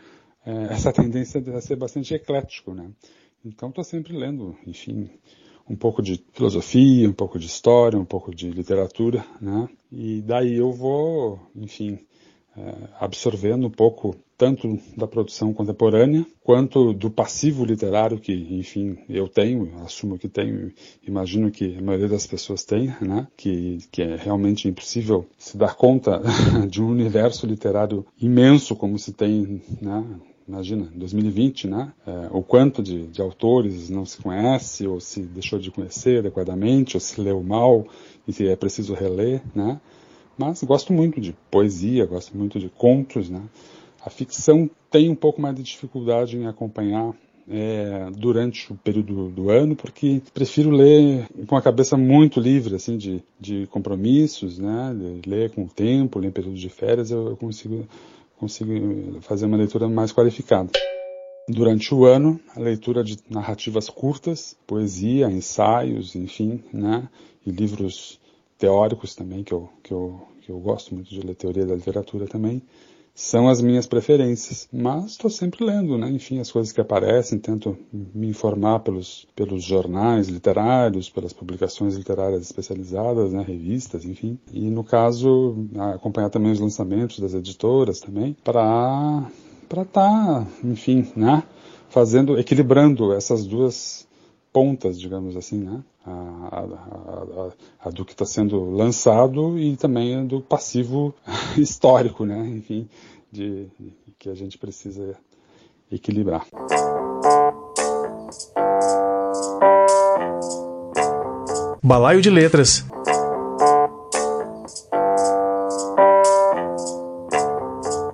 é, 0.45 0.73
essa 0.73 0.93
tendência 0.93 1.41
de 1.41 1.61
ser 1.61 1.77
bastante 1.77 2.15
eclético, 2.15 2.75
né? 2.75 2.91
Então 3.45 3.69
estou 3.69 3.85
sempre 3.85 4.17
lendo, 4.17 4.57
enfim, 4.67 5.11
um 5.69 5.77
pouco 5.77 6.03
de 6.03 6.23
filosofia, 6.33 7.09
um 7.09 7.13
pouco 7.13 7.39
de 7.39 7.47
história, 7.47 7.99
um 7.99 8.05
pouco 8.05 8.35
de 8.35 8.51
literatura, 8.51 9.25
né? 9.41 9.69
E 9.91 10.21
daí 10.23 10.55
eu 10.55 10.73
vou, 10.73 11.41
enfim, 11.55 11.99
é, 12.57 12.75
absorvendo 13.01 13.67
um 13.67 13.71
pouco 13.71 14.17
tanto 14.43 14.77
da 14.97 15.07
produção 15.07 15.55
contemporânea 15.55 16.27
quanto 16.43 16.93
do 16.93 17.09
passivo 17.09 17.65
literário 17.65 18.19
que, 18.19 18.33
enfim, 18.59 18.99
eu 19.09 19.29
tenho, 19.29 19.71
assumo 19.85 20.19
que 20.19 20.27
tenho, 20.27 20.73
imagino 21.07 21.49
que 21.49 21.79
a 21.79 21.81
maioria 21.81 22.09
das 22.09 22.27
pessoas 22.27 22.65
tem, 22.65 22.93
né? 23.01 23.29
Que, 23.37 23.79
que 23.93 24.03
é 24.03 24.17
realmente 24.17 24.67
impossível 24.67 25.25
se 25.39 25.57
dar 25.57 25.77
conta 25.77 26.21
de 26.69 26.83
um 26.83 26.89
universo 26.89 27.47
literário 27.47 28.05
imenso 28.21 28.75
como 28.75 28.99
se 28.99 29.13
tem, 29.13 29.63
né? 29.81 30.05
Imagina, 30.49 30.91
2020, 30.93 31.69
né? 31.69 31.93
É, 32.05 32.29
o 32.33 32.43
quanto 32.43 32.83
de, 32.83 33.07
de 33.07 33.23
autores 33.23 33.89
não 33.89 34.05
se 34.05 34.21
conhece, 34.21 34.89
ou 34.89 34.99
se 34.99 35.23
deixou 35.23 35.61
de 35.61 35.71
conhecer 35.71 36.19
adequadamente, 36.19 36.97
ou 36.97 37.01
se 37.01 37.21
leu 37.21 37.41
mal 37.45 37.87
e 38.27 38.45
é 38.49 38.57
preciso 38.57 38.93
reler, 38.93 39.41
né? 39.55 39.81
Mas 40.37 40.65
gosto 40.65 40.93
muito 40.93 41.21
de 41.21 41.33
poesia, 41.49 42.05
gosto 42.07 42.37
muito 42.37 42.59
de 42.59 42.69
contos, 42.69 43.31
né? 43.31 43.41
A 44.05 44.11
ficção 44.11 44.69
tem 44.91 45.09
um 45.09 45.15
pouco 45.15 45.41
mais 45.41 45.55
de 45.55 45.63
dificuldade 45.63 46.37
em 46.37 46.47
acompanhar 46.47 47.15
é, 47.49 48.09
durante 48.17 48.73
o 48.73 48.77
período 48.77 49.29
do 49.29 49.51
ano, 49.51 49.77
porque 49.77 50.21
prefiro 50.35 50.71
ler 50.71 51.29
com 51.47 51.57
a 51.57 51.63
cabeça 51.63 51.97
muito 51.97 52.41
livre, 52.41 52.75
assim, 52.75 52.97
de, 52.97 53.23
de 53.39 53.67
compromissos, 53.69 54.59
né? 54.59 54.95
De 54.95 55.29
ler 55.29 55.51
com 55.51 55.65
o 55.65 55.69
tempo, 55.69 56.19
ler 56.19 56.29
em 56.29 56.33
período 56.33 56.57
de 56.57 56.69
férias, 56.69 57.11
eu, 57.11 57.37
consigo, 57.37 57.87
consigo 58.39 59.21
fazer 59.21 59.47
uma 59.47 59.57
leitura 59.57 59.89
mais 59.89 60.13
qualificada. 60.13 60.71
Durante 61.49 61.93
o 61.95 62.05
ano, 62.05 62.41
a 62.57 62.61
leitura 62.61 63.03
de 63.03 63.19
narrativas 63.29 63.89
curtas, 63.89 64.57
poesia, 64.67 65.31
ensaios, 65.31 66.15
enfim, 66.15 66.63
né? 66.73 67.09
E 67.45 67.51
livros 67.51 68.21
teóricos 68.59 69.15
também, 69.15 69.43
que 69.43 69.53
eu, 69.53 69.69
que, 69.83 69.93
eu, 69.93 70.23
que 70.41 70.51
eu 70.51 70.59
gosto 70.59 70.95
muito 70.95 71.11
de 71.11 71.21
ler 71.21 71.35
teoria 71.35 71.67
da 71.67 71.75
literatura 71.75 72.27
também, 72.27 72.63
são 73.15 73.49
as 73.49 73.61
minhas 73.61 73.87
preferências. 73.87 74.69
Mas 74.73 75.13
estou 75.13 75.31
sempre 75.31 75.65
lendo, 75.65 75.99
né? 75.99 76.09
Enfim, 76.11 76.41
as 76.41 76.51
coisas 76.51 76.73
que 76.73 76.81
aparecem, 76.81 77.39
tento 77.39 77.77
me 77.93 78.29
informar 78.29 78.81
pelos, 78.81 79.27
pelos 79.37 79.63
jornais 79.63 80.29
literários, 80.29 81.11
pelas 81.11 81.33
publicações 81.33 81.95
literárias 81.95 82.43
especializadas, 82.43 83.33
né? 83.33 83.45
Revistas, 83.47 84.05
enfim. 84.05 84.39
E 84.53 84.71
no 84.71 84.83
caso, 84.83 85.67
acompanhar 85.95 86.31
também 86.31 86.53
os 86.53 86.61
lançamentos 86.61 87.19
das 87.19 87.35
editoras 87.35 88.01
também, 88.01 88.37
para 88.43 89.31
para 89.69 89.83
estar, 89.83 90.45
tá, 90.45 90.47
enfim, 90.63 91.11
né? 91.17 91.43
Fazendo, 91.89 92.39
equilibrando 92.39 93.13
essas 93.15 93.47
duas 93.47 94.07
pontas, 94.53 95.01
digamos 95.01 95.37
assim, 95.37 95.59
né? 95.59 95.83
A, 96.05 96.11
a, 96.11 96.61
a, 96.61 97.89
a 97.89 97.91
do 97.91 98.05
que 98.05 98.13
está 98.13 98.27
sendo 98.27 98.71
lançado 98.71 99.59
e 99.59 99.77
também 99.77 100.27
do 100.27 100.41
passivo 100.41 101.15
histórico, 101.57 102.25
né? 102.25 102.39
Enfim, 102.49 102.89
de, 103.31 103.67
que 104.19 104.29
a 104.29 104.35
gente 104.35 104.59
precisa 104.59 105.17
equilibrar. 105.91 106.47
Balaio 111.83 112.21
de 112.21 112.31
Letras. 112.31 112.87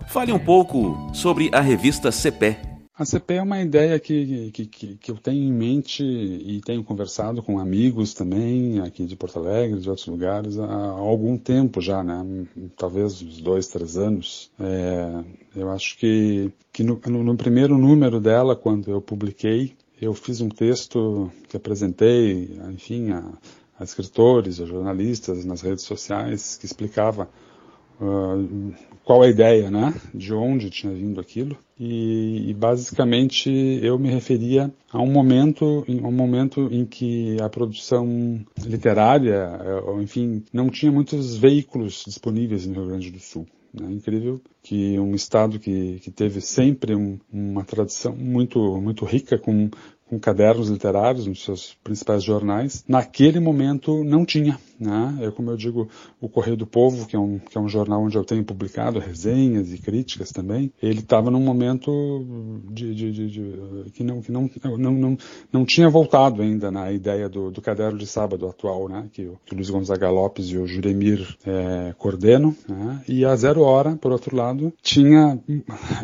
Fale 0.09 0.33
um 0.33 0.39
pouco 0.39 0.97
sobre 1.13 1.51
a 1.53 1.61
revista 1.61 2.11
CPE. 2.11 2.68
A 2.99 3.05
CP 3.05 3.35
é 3.35 3.43
uma 3.43 3.63
ideia 3.63 3.97
que, 4.01 4.51
que, 4.51 4.67
que, 4.67 4.97
que, 4.97 5.11
eu 5.13 5.17
tenho 5.17 5.45
em 5.45 5.53
mente 5.53 6.03
e 6.03 6.61
tenho 6.61 6.83
conversado 6.83 7.41
com 7.41 7.61
amigos 7.61 8.13
também, 8.13 8.81
aqui 8.81 9.07
de 9.07 9.15
Porto 9.15 9.39
Alegre, 9.39 9.79
de 9.79 9.89
outros 9.89 10.09
lugares, 10.09 10.59
há, 10.59 10.67
algum 10.67 11.39
tempo 11.39 11.81
já, 11.81 12.03
né? 12.03 12.45
Talvez 12.77 13.23
uns 13.23 13.41
dois, 13.41 13.69
três 13.69 13.97
anos. 13.97 14.51
É, 14.59 15.25
eu 15.55 15.71
acho 15.71 15.97
que, 15.97 16.51
que 16.73 16.83
no, 16.83 17.01
no, 17.07 17.37
primeiro 17.37 17.79
número 17.79 18.21
dela, 18.21 18.57
quando 18.57 18.91
eu 18.91 19.01
publiquei, 19.01 19.77
eu 20.03 20.13
fiz 20.13 20.41
um 20.41 20.49
texto 20.49 21.31
que 21.49 21.57
apresentei, 21.57 22.59
enfim, 22.69 23.13
a, 23.13 23.23
a 23.79 23.85
escritores, 23.85 24.61
a 24.61 24.67
jornalistas 24.67 25.45
nas 25.45 25.61
redes 25.61 25.85
sociais, 25.85 26.57
que 26.57 26.67
explicava 26.67 27.31
uh, 28.01 28.75
qual 29.05 29.23
a 29.23 29.29
ideia, 29.29 29.71
né? 29.71 29.95
De 30.15 30.35
onde 30.35 30.71
tinha 30.71 30.93
vindo 30.93 31.21
aquilo. 31.21 31.57
E, 31.79 32.51
e, 32.51 32.55
basicamente 32.55 33.49
eu 33.83 33.99
me 33.99 34.11
referia 34.11 34.73
a 34.91 35.01
um 35.01 35.11
momento, 35.11 35.85
um 35.89 36.11
momento 36.11 36.69
em 36.73 36.85
que 36.85 37.37
a 37.41 37.49
produção 37.49 38.45
literária, 38.67 39.49
ou 39.87 40.03
enfim, 40.03 40.43
não 40.53 40.69
tinha 40.69 40.91
muitos 40.91 41.37
veículos 41.37 42.03
disponíveis 42.05 42.67
no 42.67 42.75
Rio 42.75 42.87
Grande 42.87 43.11
do 43.13 43.21
Sul. 43.21 43.47
É 43.81 43.93
incrível 43.93 44.41
que 44.63 44.99
um 44.99 45.15
estado 45.15 45.59
que, 45.59 46.01
que 46.01 46.11
teve 46.11 46.41
sempre 46.41 46.95
um, 46.95 47.19
uma 47.33 47.65
tradição 47.65 48.17
muito, 48.17 48.59
muito 48.81 49.05
rica 49.05 49.39
com, 49.39 49.71
com 50.09 50.19
cadernos 50.19 50.69
literários 50.69 51.27
nos 51.27 51.45
seus 51.45 51.77
principais 51.85 52.25
jornais, 52.25 52.85
naquele 52.89 53.39
momento 53.41 54.03
não 54.05 54.25
tinha. 54.25 54.59
Né? 54.79 55.19
Eu, 55.21 55.33
como 55.33 55.51
eu 55.51 55.57
digo, 55.57 55.89
o 56.21 56.29
Correio 56.29 56.57
do 56.57 56.67
Povo, 56.67 57.07
que 57.07 57.17
é, 57.17 57.19
um, 57.19 57.39
que 57.39 57.59
é 57.59 57.61
um 57.61 57.69
jornal 57.69 58.03
onde 58.03 58.17
eu 58.17 58.25
tenho 58.25 58.45
publicado 58.45 58.99
resenhas 58.99 59.73
e 59.73 59.79
críticas 59.79 60.31
também, 60.31 60.73
ele 60.81 61.01
estava 61.01 61.31
num 61.31 61.41
momento 61.41 61.91
de, 62.71 62.95
de, 62.95 63.13
de, 63.13 63.31
de, 63.31 63.91
que, 63.93 64.05
não, 64.05 64.21
que 64.21 64.31
não, 64.33 64.77
não, 64.77 64.93
não, 64.93 65.19
não 65.53 65.65
tinha 65.65 65.89
voltado 65.89 66.43
ainda 66.43 66.71
na 66.71 66.93
ideia 66.93 67.29
do, 67.29 67.51
do 67.51 67.61
caderno 67.61 67.99
de 67.99 68.07
sábado 68.07 68.47
atual, 68.47 68.89
né? 68.89 69.09
que, 69.13 69.31
que 69.45 69.53
o 69.53 69.57
Luiz 69.57 69.71
Gonzaga 69.71 70.11
Lopes 70.11 70.47
e 70.47 70.57
o 70.57 70.67
Juremir 70.67 71.37
é, 71.45 71.95
coordenam. 71.99 72.55
Né? 72.69 73.03
E 73.09 73.25
a 73.25 73.35
Zero 73.35 73.63
Hora, 73.63 73.97
por 73.97 74.13
outro 74.13 74.37
lado, 74.37 74.73
tinha 74.83 75.39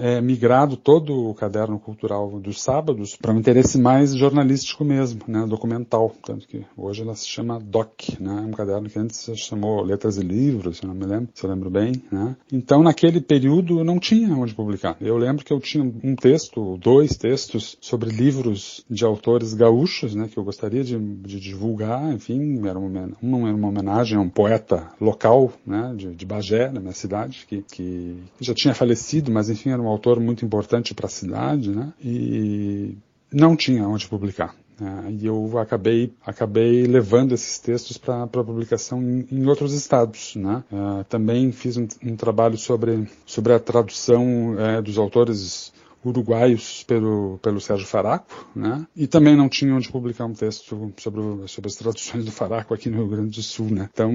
é, 0.01 0.21
migrado 0.21 0.77
todo 0.77 1.31
o 1.31 1.35
caderno 1.35 1.79
cultural 1.79 2.41
dos 2.41 2.61
sábados 2.61 3.17
para 3.17 3.33
um 3.33 3.39
interesse 3.39 3.79
mais 3.79 4.15
jornalístico 4.15 4.85
mesmo, 4.85 5.21
né? 5.29 5.47
documental. 5.47 6.13
Tanto 6.25 6.47
que 6.49 6.65
hoje 6.77 7.03
ela 7.03 7.15
se 7.15 7.29
chama 7.29 7.61
DOC, 7.61 8.21
né? 8.21 8.33
um 8.49 8.51
caderno 8.65 8.89
que 8.89 8.99
antes 8.99 9.31
chamou 9.37 9.83
Letras 9.83 10.17
e 10.17 10.23
Livros, 10.23 10.79
se 10.79 10.87
não 10.87 10.95
me 10.95 11.05
lembro, 11.05 11.29
se 11.35 11.45
eu 11.45 11.51
lembro 11.51 11.71
bem, 11.71 11.93
né? 12.11 12.37
Então, 12.53 12.83
naquele 12.83 13.21
período, 13.21 13.85
não 13.85 13.99
tinha 13.99 14.35
onde 14.35 14.55
publicar. 14.55 14.97
Eu 15.01 15.17
lembro 15.17 15.45
que 15.45 15.53
eu 15.53 15.61
tinha 15.61 15.85
um 15.85 16.17
texto, 16.17 16.79
dois 16.79 17.17
textos, 17.17 17.77
sobre 17.81 18.11
livros 18.11 18.85
de 18.89 19.05
autores 19.05 19.55
gaúchos, 19.55 20.15
né? 20.15 20.29
Que 20.29 20.39
eu 20.39 20.45
gostaria 20.45 20.83
de, 20.83 20.99
de 20.99 21.39
divulgar, 21.39 22.13
enfim, 22.13 22.67
era 22.67 22.79
uma, 22.79 23.11
uma, 23.21 23.53
uma 23.53 23.69
homenagem 23.69 24.19
a 24.19 24.21
um 24.21 24.29
poeta 24.29 24.91
local, 25.01 25.53
né? 25.67 25.95
De, 25.97 26.15
de 26.15 26.27
Bagé, 26.27 26.71
na 26.71 26.81
minha 26.81 26.93
cidade, 26.93 27.45
que, 27.47 27.63
que 27.63 28.17
já 28.41 28.55
tinha 28.55 28.75
falecido, 28.75 29.31
mas 29.31 29.51
enfim, 29.51 29.71
era 29.71 29.83
um 29.83 29.89
autor 29.89 30.19
muito 30.19 30.45
importante 30.45 30.95
para 30.95 31.07
a 31.07 31.11
cidade, 31.11 31.71
né? 31.71 31.93
E 32.03 32.97
não 33.33 33.57
tinha 33.57 33.87
onde 33.89 34.07
publicar. 34.07 34.55
Uh, 34.81 35.11
e 35.11 35.27
eu 35.27 35.59
acabei, 35.59 36.13
acabei 36.25 36.87
levando 36.87 37.33
esses 37.33 37.59
textos 37.59 37.97
para 37.97 38.27
publicação 38.27 39.03
em, 39.03 39.27
em, 39.31 39.47
outros 39.47 39.73
estados. 39.73 40.35
Né? 40.37 40.65
Uh, 40.73 41.05
também 41.05 41.53
fiz 41.53 41.77
um, 41.77 41.87
um, 42.03 42.17
trabalho 42.17 42.57
sobre, 42.57 43.09
sobre 43.25 43.53
a 43.53 43.61
tradução 43.61 44.55
uh, 44.55 44.83
dos 44.83 44.99
autores 44.99 45.73
uruguaios 46.05 46.85
pelo, 46.85 47.39
pelo 47.39 47.61
Sérgio 47.61 47.87
Faraco, 47.87 48.47
né? 48.55 48.87
E 48.95 49.07
também 49.07 49.35
não 49.35 49.49
tinha 49.49 49.75
onde 49.75 49.91
publicar 49.91 50.27
um 50.27 50.35
texto 50.35 50.93
sobre, 50.99 51.49
sobre 51.49 51.69
as 51.69 51.77
traduções 51.77 52.25
do 52.25 52.31
Faraco 52.31 52.75
aqui 52.75 52.91
no 52.91 52.99
Rio 52.99 53.09
Grande 53.09 53.37
do 53.37 53.43
Sul, 53.43 53.71
né? 53.71 53.89
Então, 53.93 54.13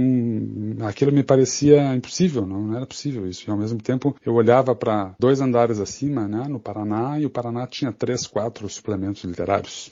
aquilo 0.88 1.12
me 1.12 1.24
parecia 1.24 1.96
impossível, 1.96 2.46
não, 2.46 2.62
não 2.62 2.78
era 2.78 2.86
possível 2.86 3.28
isso. 3.28 3.46
E 3.48 3.52
ao 3.52 3.58
mesmo 3.58 3.82
tempo, 3.82 4.16
eu 4.24 4.36
olhava 4.36 4.76
para 4.76 5.16
dois 5.20 5.42
andares 5.42 5.80
acima, 5.80 6.28
né, 6.28 6.46
no 6.48 6.60
Paraná, 6.60 7.20
e 7.20 7.26
o 7.26 7.30
Paraná 7.30 7.66
tinha 7.66 7.92
três, 7.92 8.28
quatro 8.28 8.70
suplementos 8.70 9.24
literários. 9.24 9.92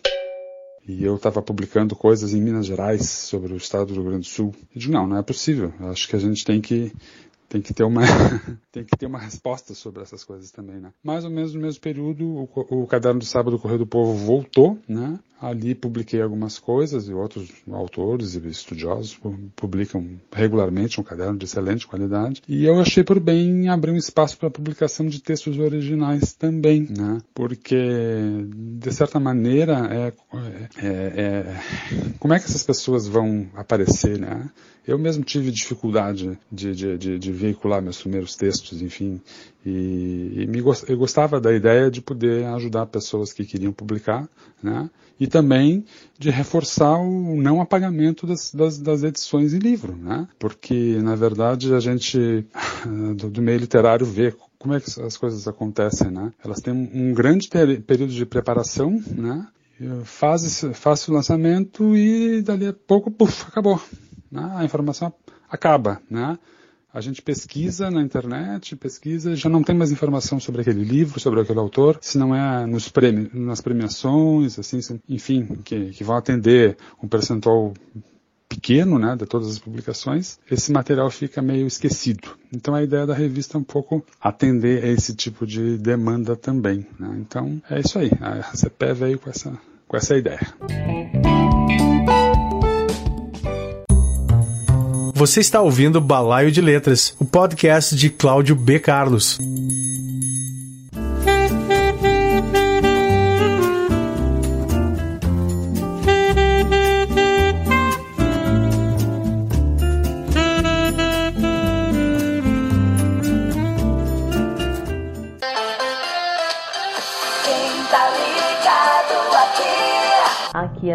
E 0.88 1.04
eu 1.04 1.16
estava 1.16 1.42
publicando 1.42 1.96
coisas 1.96 2.34
em 2.34 2.42
Minas 2.42 2.66
Gerais 2.66 3.10
sobre 3.10 3.52
o 3.52 3.58
estado 3.58 3.88
do 3.88 3.96
Rio 3.96 4.04
Grande 4.04 4.28
do 4.28 4.32
Sul. 4.32 4.56
Eu 4.74 4.80
digo, 4.80 4.94
não, 4.94 5.06
não 5.06 5.18
é 5.18 5.22
possível. 5.22 5.74
Acho 5.82 6.08
que 6.08 6.16
a 6.16 6.20
gente 6.20 6.46
tem 6.46 6.62
que 6.62 6.94
tem 7.50 7.62
que 7.62 7.74
ter 7.74 7.84
uma 7.84 8.02
tem 8.72 8.84
que 8.84 8.98
ter 8.98 9.06
uma 9.06 9.20
resposta 9.20 9.74
sobre 9.74 10.02
essas 10.02 10.24
coisas 10.24 10.52
também, 10.52 10.80
né? 10.80 10.92
Mais 11.04 11.26
ou 11.26 11.32
menos 11.32 11.54
no 11.54 11.62
mesmo 11.62 11.82
período, 11.82 12.26
o, 12.26 12.84
o 12.84 12.88
caderno 12.88 13.20
do 13.20 13.26
sábado 13.26 13.52
do 13.52 13.60
Correio 13.60 13.80
do 13.80 13.88
Povo 13.88 14.14
voltou, 14.14 14.78
né? 14.88 15.20
Ali 15.40 15.76
publiquei 15.76 16.22
algumas 16.22 16.58
coisas 16.58 17.08
e 17.08 17.14
outros 17.14 17.52
autores 17.72 18.36
e 18.36 18.48
estudiosos 18.48 19.20
publicam 19.56 20.20
regularmente 20.32 21.00
um 21.00 21.04
caderno 21.04 21.38
de 21.38 21.46
excelente 21.46 21.86
qualidade. 21.86 22.42
E 22.48 22.66
eu 22.66 22.80
achei 22.80 23.04
por 23.04 23.20
bem 23.20 23.70
abrir 23.70 23.92
um 23.92 23.98
espaço 23.98 24.38
para 24.38 24.50
publicação 24.50 25.08
de 25.08 25.22
textos 25.22 25.60
originais 25.60 26.34
também, 26.34 26.88
né? 26.90 27.20
Porque, 27.34 27.78
de 28.56 28.92
certa 28.92 29.20
maneira, 29.20 29.88
é, 29.92 30.14
é, 30.78 30.88
é, 30.88 31.62
como 32.20 32.34
é 32.34 32.40
que 32.40 32.46
essas 32.46 32.64
pessoas 32.64 33.08
vão 33.08 33.48
aparecer, 33.54 34.20
né? 34.20 34.50
Eu 34.88 34.98
mesmo 34.98 35.24
tive 35.24 35.52
dificuldade 35.52 36.40
de, 36.50 36.74
de, 36.74 36.98
de, 36.98 37.20
de 37.20 37.32
veicular 37.32 37.82
meus 37.82 38.02
primeiros 38.02 38.38
textos, 38.38 38.82
enfim, 38.82 39.22
e, 39.70 40.44
e 40.44 40.48
me, 40.48 40.60
eu 40.88 40.98
gostava 40.98 41.42
da 41.42 41.54
ideia 41.54 41.92
de 41.92 42.00
poder 42.00 42.46
ajudar 42.46 42.86
pessoas 42.86 43.34
que 43.34 43.44
queriam 43.44 43.74
publicar, 43.74 44.26
né? 44.64 44.90
E 45.20 45.28
também 45.28 45.84
de 46.18 46.30
reforçar 46.30 46.98
o 47.00 47.42
não 47.42 47.60
apagamento 47.60 48.26
das, 48.26 48.54
das, 48.54 48.80
das 48.80 49.04
edições 49.04 49.54
em 49.54 49.58
livro, 49.60 49.94
né? 49.94 50.26
Porque, 50.40 50.98
na 51.02 51.16
verdade, 51.16 51.74
a 51.74 51.82
gente, 51.82 52.48
do, 53.18 53.30
do 53.30 53.42
meio 53.42 53.60
literário, 53.60 54.06
vê 54.06 54.34
como 54.58 54.74
é 54.74 54.80
que 54.80 55.02
as 55.02 55.18
coisas 55.18 55.46
acontecem, 55.50 56.12
né? 56.12 56.32
Elas 56.42 56.62
têm 56.62 56.74
um 56.74 57.14
grande 57.14 57.50
período 57.50 58.14
de 58.14 58.26
preparação, 58.26 59.04
né? 59.10 59.48
Faz, 60.06 60.64
faz 60.74 61.06
o 61.10 61.14
lançamento 61.14 61.96
e 61.96 62.42
dali 62.42 62.68
a 62.68 62.74
pouco, 62.74 63.12
puf, 63.12 63.46
acabou. 63.48 63.82
Né? 64.32 64.50
A 64.56 64.64
informação 64.64 65.14
acaba, 65.50 66.02
né? 66.10 66.40
A 66.98 67.02
gente 67.02 67.22
pesquisa 67.22 67.92
na 67.92 68.02
internet, 68.02 68.76
pesquisa, 68.76 69.36
já 69.36 69.48
não 69.48 69.62
tem 69.62 69.76
mais 69.76 69.92
informação 69.92 70.40
sobre 70.40 70.62
aquele 70.62 70.84
livro, 70.84 71.20
sobre 71.20 71.40
aquele 71.40 71.60
autor, 71.60 72.00
se 72.02 72.18
não 72.18 72.34
é 72.34 72.66
nos 72.66 72.92
nas 73.32 73.62
premiações, 73.62 74.58
assim, 74.58 74.80
enfim, 75.08 75.46
que, 75.64 75.92
que 75.92 76.04
vão 76.04 76.18
atender 76.18 76.76
um 77.02 77.08
percentual 77.08 77.72
pequeno, 78.50 78.98
né, 78.98 79.16
de 79.16 79.28
todas 79.28 79.48
as 79.48 79.60
publicações, 79.60 80.40
esse 80.50 80.72
material 80.72 81.12
fica 81.12 81.40
meio 81.40 81.68
esquecido. 81.68 82.30
Então 82.52 82.74
a 82.74 82.82
ideia 82.82 83.06
da 83.06 83.14
revista 83.14 83.60
é 83.60 83.62
um 83.62 83.64
pouco 83.64 84.04
atender 84.20 84.84
a 84.84 84.88
esse 84.88 85.16
tipo 85.16 85.46
de 85.46 85.78
demanda 85.78 86.36
também. 86.36 86.84
Né? 87.00 87.16
Então 87.20 87.62
é 87.70 87.80
isso 87.80 88.00
aí. 88.00 88.10
A 88.20 88.42
CPE 88.58 88.94
veio 88.96 89.20
com 89.20 89.30
essa, 89.30 89.56
com 89.88 89.96
essa 89.96 90.18
ideia. 90.18 90.40
Você 95.18 95.40
está 95.40 95.60
ouvindo 95.60 96.00
Balaio 96.00 96.52
de 96.52 96.62
Letras, 96.62 97.16
o 97.18 97.26
podcast 97.26 97.96
de 97.96 98.08
Cláudio 98.08 98.56
B. 98.56 98.78
Carlos. 98.80 99.40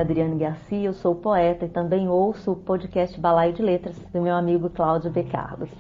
Adriane 0.02 0.36
Garcia, 0.36 0.88
eu 0.88 0.92
sou 0.94 1.14
poeta 1.14 1.64
e 1.64 1.68
também 1.68 2.08
ouço 2.08 2.50
o 2.50 2.56
podcast 2.56 3.18
Balaio 3.20 3.52
de 3.52 3.62
Letras 3.62 3.96
do 4.12 4.20
meu 4.20 4.34
amigo 4.34 4.68
Cláudio 4.68 5.12
B. 5.12 5.22
Carlos. 5.22 5.70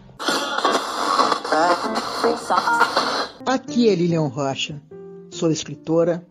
Aqui 3.44 3.88
é 3.88 3.94
Lilian 3.96 4.28
Rocha, 4.28 4.80
sou 5.28 5.50
escritora, 5.50 6.24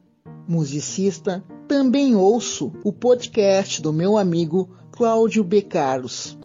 musicista, 0.47 1.43
também 1.67 2.15
ouço 2.15 2.71
o 2.84 2.93
podcast 2.93 3.82
do 3.82 3.91
meu 3.91 4.17
amigo 4.17 4.69
Cláudio 4.91 5.43
B. 5.43 5.62
Carlos. 5.62 6.38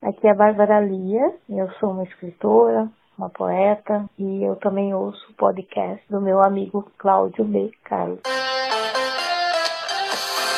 Aqui 0.00 0.26
é 0.28 0.30
a 0.30 0.34
Bárbara 0.34 0.80
Lia, 0.80 1.34
eu 1.48 1.68
sou 1.80 1.90
uma 1.90 2.04
escritora, 2.04 2.88
uma 3.16 3.30
poeta 3.30 4.04
e 4.18 4.42
eu 4.42 4.56
também 4.56 4.92
ouço 4.92 5.24
o 5.30 5.34
podcast 5.34 6.02
do 6.10 6.20
meu 6.20 6.42
amigo 6.42 6.90
Cláudio 6.98 7.44
B. 7.44 7.70
Carlos. 7.84 8.18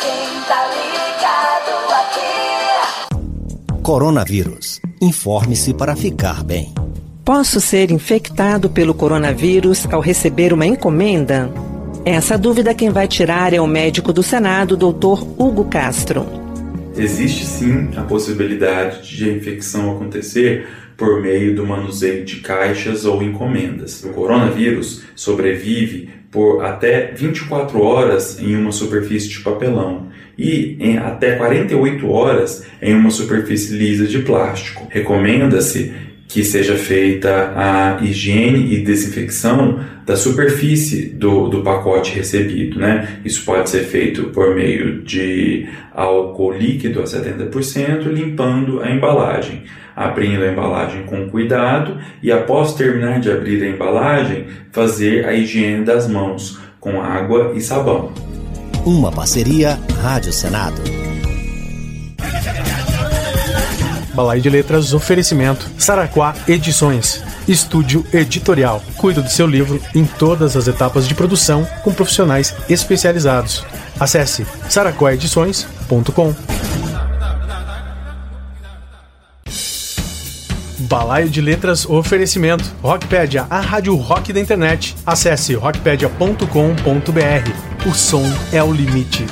Quem 0.00 0.40
tá 0.48 0.66
ligado 0.72 1.72
aqui? 2.00 3.82
Coronavírus. 3.82 4.80
Informe-se 5.00 5.74
para 5.74 5.94
ficar 5.94 6.42
bem. 6.42 6.72
Posso 7.24 7.60
ser 7.60 7.90
infectado 7.90 8.70
pelo 8.70 8.94
coronavírus 8.94 9.86
ao 9.92 10.00
receber 10.00 10.52
uma 10.52 10.64
encomenda? 10.64 11.50
Essa 12.04 12.38
dúvida 12.38 12.72
quem 12.74 12.90
vai 12.90 13.08
tirar 13.08 13.52
é 13.52 13.60
o 13.60 13.66
médico 13.66 14.12
do 14.12 14.22
Senado, 14.22 14.76
Dr. 14.76 15.24
Hugo 15.36 15.64
Castro. 15.64 16.24
Existe 16.96 17.44
sim 17.44 17.90
a 17.96 18.02
possibilidade 18.02 19.06
de 19.14 19.28
a 19.28 19.32
infecção 19.32 19.90
acontecer 19.94 20.66
por 20.96 21.20
meio 21.20 21.54
do 21.54 21.66
manuseio 21.66 22.24
de 22.24 22.36
caixas 22.36 23.04
ou 23.04 23.22
encomendas. 23.22 24.02
O 24.04 24.10
coronavírus 24.10 25.02
sobrevive 25.14 26.08
por 26.30 26.64
até 26.64 27.12
24 27.12 27.80
horas 27.80 28.40
em 28.40 28.56
uma 28.56 28.72
superfície 28.72 29.28
de 29.28 29.40
papelão 29.40 30.08
e 30.38 30.76
em 30.80 30.98
até 30.98 31.36
48 31.36 32.10
horas 32.10 32.64
em 32.80 32.94
uma 32.94 33.10
superfície 33.10 33.76
lisa 33.76 34.06
de 34.06 34.20
plástico. 34.20 34.86
Recomenda-se 34.90 35.92
que 36.28 36.42
seja 36.42 36.76
feita 36.76 37.52
a 37.56 38.04
higiene 38.04 38.74
e 38.74 38.82
desinfecção 38.82 39.80
da 40.04 40.16
superfície 40.16 41.06
do, 41.06 41.48
do 41.48 41.62
pacote 41.62 42.14
recebido. 42.14 42.78
Né? 42.78 43.20
Isso 43.24 43.44
pode 43.44 43.70
ser 43.70 43.84
feito 43.84 44.24
por 44.24 44.54
meio 44.54 45.02
de 45.02 45.66
álcool 45.94 46.52
líquido 46.52 47.00
a 47.00 47.04
70%, 47.04 48.06
limpando 48.08 48.80
a 48.80 48.90
embalagem, 48.90 49.62
abrindo 49.96 50.44
a 50.44 50.52
embalagem 50.52 51.04
com 51.04 51.28
cuidado 51.30 51.98
e, 52.22 52.30
após 52.30 52.74
terminar 52.74 53.18
de 53.18 53.32
abrir 53.32 53.62
a 53.62 53.68
embalagem, 53.68 54.46
fazer 54.70 55.24
a 55.24 55.32
higiene 55.32 55.84
das 55.84 56.06
mãos 56.06 56.60
com 56.78 57.00
água 57.00 57.52
e 57.54 57.60
sabão. 57.60 58.12
Uma 58.84 59.10
parceria 59.10 59.78
Rádio 60.00 60.32
Senado. 60.32 60.80
Balai 64.14 64.40
de 64.40 64.48
Letras 64.48 64.94
Oferecimento. 64.94 65.68
Saraquá 65.76 66.34
Edições. 66.48 67.22
Estúdio 67.46 68.04
Editorial. 68.12 68.82
Cuida 68.96 69.20
do 69.20 69.28
seu 69.28 69.46
livro 69.46 69.80
em 69.94 70.04
todas 70.04 70.56
as 70.56 70.66
etapas 70.66 71.06
de 71.06 71.14
produção 71.14 71.66
com 71.84 71.92
profissionais 71.92 72.54
especializados. 72.68 73.64
Acesse 74.00 74.46
saraquaedições.com. 74.68 76.85
Balaio 80.86 81.28
de 81.28 81.40
Letras 81.40 81.84
Oferecimento. 81.84 82.64
Rockpedia, 82.82 83.46
a 83.50 83.60
rádio 83.60 83.94
rock 83.96 84.32
da 84.32 84.40
internet. 84.40 84.94
Acesse 85.04 85.54
rockpedia.com.br. 85.54 87.88
O 87.88 87.94
som 87.94 88.22
é 88.52 88.62
o 88.62 88.72
limite. 88.72 89.26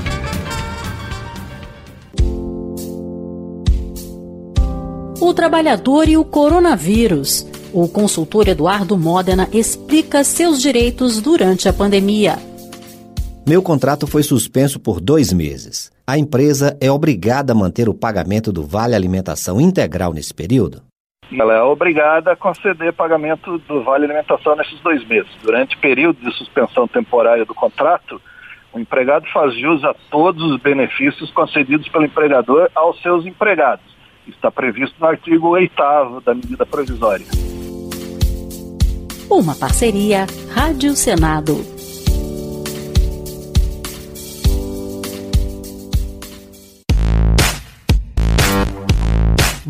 O 5.20 5.32
trabalhador 5.32 6.08
e 6.08 6.16
o 6.16 6.24
coronavírus. 6.24 7.46
O 7.72 7.88
consultor 7.88 8.48
Eduardo 8.48 8.98
Modena 8.98 9.48
explica 9.52 10.22
seus 10.22 10.60
direitos 10.60 11.20
durante 11.20 11.68
a 11.68 11.72
pandemia. 11.72 12.38
Meu 13.46 13.62
contrato 13.62 14.06
foi 14.06 14.22
suspenso 14.22 14.80
por 14.80 15.00
dois 15.00 15.32
meses. 15.32 15.90
A 16.06 16.18
empresa 16.18 16.76
é 16.80 16.90
obrigada 16.90 17.52
a 17.52 17.56
manter 17.56 17.88
o 17.88 17.94
pagamento 17.94 18.52
do 18.52 18.62
Vale 18.62 18.94
Alimentação 18.94 19.60
integral 19.60 20.12
nesse 20.12 20.32
período? 20.32 20.82
Ela 21.32 21.54
é 21.54 21.62
obrigada 21.62 22.32
a 22.32 22.36
conceder 22.36 22.92
pagamento 22.92 23.58
do 23.58 23.82
Vale 23.82 24.04
Alimentação 24.04 24.54
nesses 24.56 24.78
dois 24.80 25.04
meses. 25.06 25.30
Durante 25.42 25.76
o 25.76 25.80
período 25.80 26.18
de 26.20 26.36
suspensão 26.36 26.86
temporária 26.86 27.44
do 27.44 27.54
contrato, 27.54 28.20
o 28.72 28.78
empregado 28.78 29.26
faz 29.32 29.54
jus 29.58 29.84
a 29.84 29.94
todos 30.10 30.42
os 30.42 30.60
benefícios 30.60 31.30
concedidos 31.32 31.88
pelo 31.88 32.04
empregador 32.04 32.70
aos 32.74 33.00
seus 33.02 33.26
empregados 33.26 33.94
Está 34.26 34.50
previsto 34.50 34.96
no 34.98 35.06
artigo 35.06 35.48
8 35.48 35.74
da 36.24 36.34
medida 36.34 36.64
provisória. 36.64 37.26
Uma 39.30 39.54
parceria 39.54 40.26
Rádio 40.54 40.94
Senado. 40.94 41.73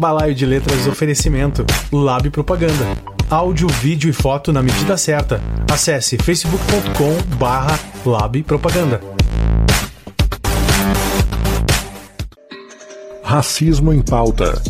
Balaio 0.05 0.35
de 0.35 0.45
Letras 0.45 0.87
Oferecimento. 0.87 1.65
Lab 1.91 2.29
Propaganda. 2.29 2.95
Áudio, 3.31 3.67
vídeo 3.69 4.11
e 4.11 4.13
foto 4.13 4.53
na 4.53 4.63
medida 4.63 4.99
certa. 4.99 5.41
Acesse 5.73 6.19
facebook.com 6.19 7.37
barra 7.39 7.79
Lab 8.05 8.43
Propaganda. 8.43 9.01
Racismo 13.23 13.95
em 13.95 14.03
Pauta. 14.03 14.61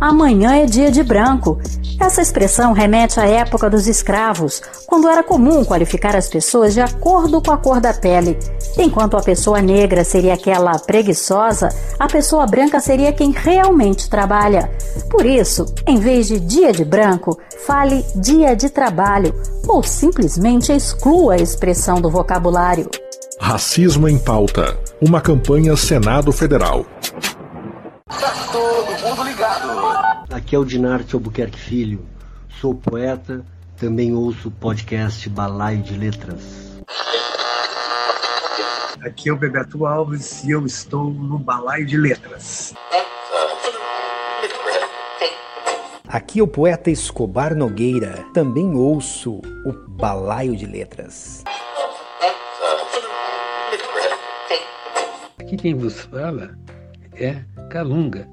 Amanhã 0.00 0.56
é 0.56 0.66
dia 0.66 0.90
de 0.90 1.04
branco. 1.04 1.60
Essa 2.00 2.20
expressão 2.20 2.72
remete 2.72 3.20
à 3.20 3.26
época 3.26 3.70
dos 3.70 3.86
escravos, 3.86 4.60
quando 4.88 5.08
era 5.08 5.22
comum 5.22 5.64
qualificar 5.64 6.16
as 6.16 6.28
pessoas 6.28 6.74
de 6.74 6.80
acordo 6.80 7.40
com 7.40 7.52
a 7.52 7.58
cor 7.58 7.80
da 7.80 7.94
pele. 7.94 8.36
Enquanto 8.78 9.16
a 9.16 9.22
pessoa 9.22 9.60
negra 9.60 10.04
seria 10.04 10.34
aquela 10.34 10.78
preguiçosa, 10.78 11.68
a 11.98 12.06
pessoa 12.06 12.46
branca 12.46 12.80
seria 12.80 13.12
quem 13.12 13.30
realmente 13.30 14.08
trabalha. 14.08 14.70
Por 15.10 15.26
isso, 15.26 15.66
em 15.86 15.98
vez 15.98 16.28
de 16.28 16.38
dia 16.38 16.72
de 16.72 16.84
branco, 16.84 17.38
fale 17.66 18.04
dia 18.14 18.54
de 18.54 18.70
trabalho 18.70 19.34
ou 19.66 19.82
simplesmente 19.82 20.72
exclua 20.72 21.34
a 21.34 21.36
expressão 21.36 22.00
do 22.00 22.10
vocabulário. 22.10 22.88
Racismo 23.40 24.08
em 24.08 24.18
Pauta. 24.18 24.78
Uma 25.00 25.20
campanha 25.20 25.76
Senado 25.76 26.30
Federal. 26.30 26.84
Tá 28.06 28.32
todo 28.52 29.08
mundo 29.08 29.24
ligado. 29.24 29.70
Aqui 30.30 30.54
é 30.54 30.58
o 30.58 30.64
Dinarte 30.64 31.14
Albuquerque 31.14 31.58
Filho. 31.58 32.04
Sou 32.60 32.74
poeta, 32.74 33.42
também 33.78 34.14
ouço 34.14 34.48
o 34.48 34.50
podcast 34.50 35.28
Balaio 35.30 35.82
de 35.82 35.96
Letras. 35.96 36.70
Aqui 38.98 39.28
é 39.28 39.32
o 39.32 39.36
Bebeto 39.36 39.86
Alves 39.86 40.44
e 40.44 40.50
eu 40.50 40.66
estou 40.66 41.10
no 41.10 41.38
Balaio 41.38 41.86
de 41.86 41.96
Letras. 41.96 42.74
Aqui 46.06 46.40
é 46.40 46.42
o 46.42 46.48
poeta 46.48 46.90
Escobar 46.90 47.54
Nogueira. 47.54 48.24
Também 48.34 48.74
ouço 48.74 49.40
o 49.64 49.72
Balaio 49.88 50.56
de 50.56 50.66
Letras. 50.66 51.44
Aqui 55.38 55.56
quem 55.56 55.74
vos 55.74 56.00
fala 56.00 56.58
é 57.14 57.42
Calunga, 57.70 58.28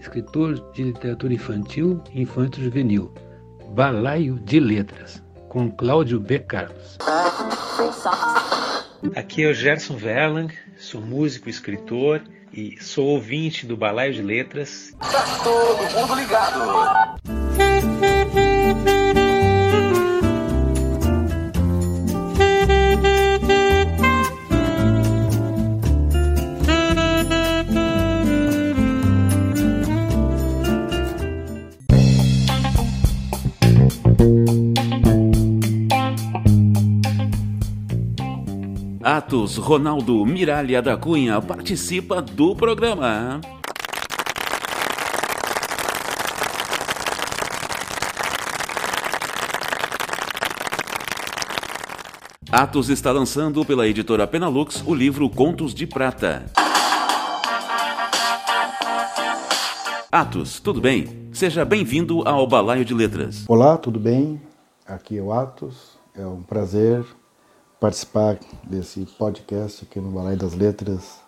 escritor 0.00 0.72
de 0.72 0.84
literatura 0.84 1.34
infantil 1.34 2.02
e 2.12 2.22
infanto-juvenil. 2.22 3.12
Balaio 3.70 4.38
de 4.40 4.58
Letras, 4.58 5.22
com 5.48 5.70
Cláudio 5.70 6.18
B. 6.18 6.38
Carlos. 6.40 6.98
Aqui 9.14 9.44
é 9.44 9.48
o 9.48 9.54
Gerson 9.54 9.96
Verlang, 9.96 10.52
sou 10.76 11.00
músico, 11.00 11.48
escritor 11.48 12.22
e 12.52 12.76
sou 12.82 13.06
ouvinte 13.06 13.64
do 13.66 13.76
Balaio 13.76 14.12
de 14.12 14.22
Letras. 14.22 14.94
Tá 14.98 15.24
todo 15.44 15.82
mundo 15.94 16.14
ligado! 16.14 17.18
Ronaldo 39.56 40.24
Miralha 40.26 40.82
da 40.82 40.96
Cunha 40.96 41.40
participa 41.40 42.20
do 42.20 42.54
programa. 42.54 43.40
Atos 52.50 52.88
está 52.88 53.12
lançando 53.12 53.64
pela 53.64 53.86
editora 53.86 54.26
Penalux 54.26 54.82
o 54.86 54.94
livro 54.94 55.28
Contos 55.30 55.74
de 55.74 55.86
Prata. 55.86 56.46
Atos, 60.10 60.58
tudo 60.58 60.80
bem? 60.80 61.28
Seja 61.32 61.64
bem-vindo 61.64 62.26
ao 62.26 62.46
Balaio 62.46 62.84
de 62.84 62.94
Letras. 62.94 63.44
Olá, 63.46 63.76
tudo 63.76 64.00
bem? 64.00 64.40
Aqui 64.86 65.18
é 65.18 65.22
o 65.22 65.32
Atos. 65.32 65.98
É 66.16 66.26
um 66.26 66.42
prazer 66.42 67.04
participar 67.80 68.38
desse 68.64 69.06
podcast 69.18 69.86
aqui 69.88 70.00
no 70.00 70.10
Balaio 70.10 70.36
das 70.36 70.54
Letras 70.54 71.20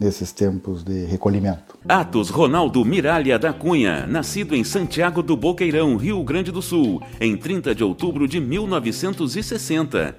nesses 0.00 0.32
tempos 0.32 0.84
de 0.84 1.04
recolhimento. 1.04 1.76
Atos 1.88 2.30
Ronaldo 2.30 2.84
Miralha 2.84 3.38
da 3.38 3.52
Cunha, 3.52 4.06
nascido 4.06 4.54
em 4.54 4.62
Santiago 4.62 5.22
do 5.22 5.36
Boqueirão, 5.36 5.96
Rio 5.96 6.22
Grande 6.22 6.52
do 6.52 6.62
Sul, 6.62 7.02
em 7.20 7.36
30 7.36 7.74
de 7.74 7.82
outubro 7.82 8.28
de 8.28 8.40
1960. 8.40 10.16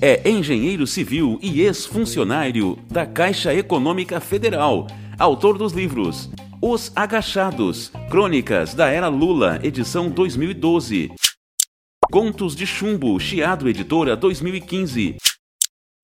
É 0.00 0.28
engenheiro 0.28 0.86
civil 0.86 1.38
e 1.42 1.60
ex-funcionário 1.60 2.78
da 2.90 3.04
Caixa 3.04 3.54
Econômica 3.54 4.20
Federal, 4.20 4.86
autor 5.18 5.58
dos 5.58 5.72
livros 5.72 6.30
Os 6.62 6.90
Agachados, 6.96 7.92
Crônicas 8.10 8.74
da 8.74 8.88
Era 8.88 9.08
Lula, 9.08 9.60
edição 9.62 10.08
2012. 10.08 11.10
Contos 12.10 12.56
de 12.56 12.66
Chumbo, 12.66 13.20
Chiado 13.20 13.68
Editora 13.68 14.16
2015. 14.16 15.16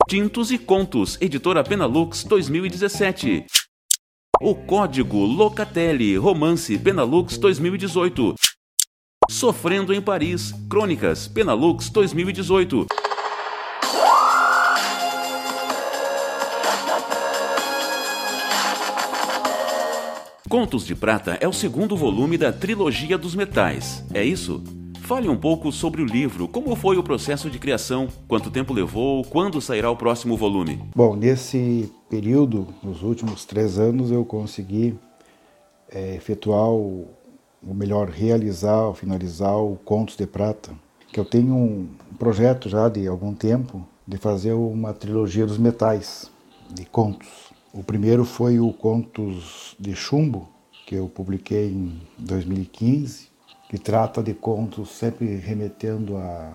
Tintos 0.09 0.53
e 0.53 0.59
Contos, 0.59 1.19
editora 1.21 1.65
Penalux 1.65 2.23
2017. 2.23 3.45
O 4.41 4.55
Código 4.55 5.25
Locatelli, 5.25 6.17
romance 6.17 6.79
Penalux 6.79 7.37
2018. 7.39 8.37
Sofrendo 9.29 9.93
em 9.93 10.01
Paris, 10.01 10.55
Crônicas, 10.71 11.27
Penalux 11.27 11.91
2018. 11.91 12.87
Contos 20.49 20.87
de 20.87 20.95
Prata 20.95 21.37
é 21.41 21.49
o 21.49 21.53
segundo 21.53 21.97
volume 21.97 22.39
da 22.39 22.53
trilogia 22.53 23.19
dos 23.19 23.35
metais, 23.35 24.05
é 24.15 24.23
isso? 24.23 24.63
Fale 25.07 25.29
um 25.29 25.37
pouco 25.37 25.71
sobre 25.71 26.03
o 26.03 26.05
livro, 26.05 26.49
como 26.49 26.75
foi 26.75 26.99
o 26.99 27.03
processo 27.03 27.49
de 27.49 27.61
criação, 27.61 28.09
quanto 28.27 28.51
tempo 28.51 28.75
levou, 28.75 29.23
quando 29.23 29.61
sairá 29.61 29.89
o 29.89 29.95
próximo 29.95 30.37
volume? 30.37 30.83
Bom, 30.97 31.15
nesse 31.15 31.93
período, 32.11 32.67
nos 32.83 33.05
últimos 33.05 33.45
três 33.45 33.79
anos, 33.79 34.11
eu 34.11 34.25
consegui 34.25 34.99
é, 35.89 36.17
efetuar, 36.17 36.71
o, 36.71 37.07
ou 37.65 37.73
melhor, 37.73 38.09
realizar, 38.09 38.93
finalizar 38.95 39.57
o 39.57 39.77
Contos 39.77 40.17
de 40.17 40.27
Prata, 40.27 40.73
que 41.13 41.21
eu 41.21 41.25
tenho 41.25 41.55
um 41.55 41.89
projeto 42.19 42.69
já 42.69 42.89
de 42.89 43.07
algum 43.07 43.33
tempo 43.33 43.87
de 44.05 44.17
fazer 44.19 44.55
uma 44.55 44.93
trilogia 44.93 45.47
dos 45.47 45.57
metais, 45.57 46.29
de 46.69 46.85
contos. 46.85 47.29
O 47.73 47.85
primeiro 47.85 48.25
foi 48.25 48.59
o 48.59 48.73
Contos 48.73 49.77
de 49.79 49.95
Chumbo, 49.95 50.49
que 50.85 50.97
eu 50.97 51.09
publiquei 51.09 51.69
em 51.69 51.97
2015, 52.19 53.26
que 53.69 53.79
trata 53.79 54.23
de 54.23 54.35
contos 54.35 54.91
sempre 54.91 55.37
remetendo 55.37 56.17
a 56.17 56.53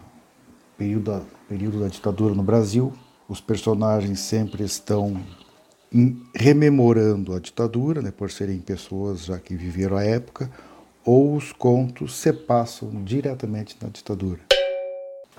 período, 0.78 1.26
período 1.48 1.80
da 1.80 1.88
ditadura 1.88 2.34
no 2.34 2.44
Brasil. 2.44 2.94
Os 3.28 3.42
personagens 3.42 4.20
sempre 4.20 4.64
estão 4.64 5.22
rememorando 6.34 7.34
a 7.34 7.40
ditadura, 7.40 8.02
né, 8.02 8.12
por 8.12 8.32
serem 8.32 8.60
pessoas 8.60 9.26
já 9.26 9.38
que 9.38 9.56
viveram 9.56 9.98
a 9.98 10.04
época, 10.04 10.50
ou 11.06 11.36
os 11.36 11.52
contos 11.52 12.16
se 12.16 12.32
passam 12.32 13.04
diretamente 13.04 13.76
na 13.82 13.90
ditadura. 13.90 14.40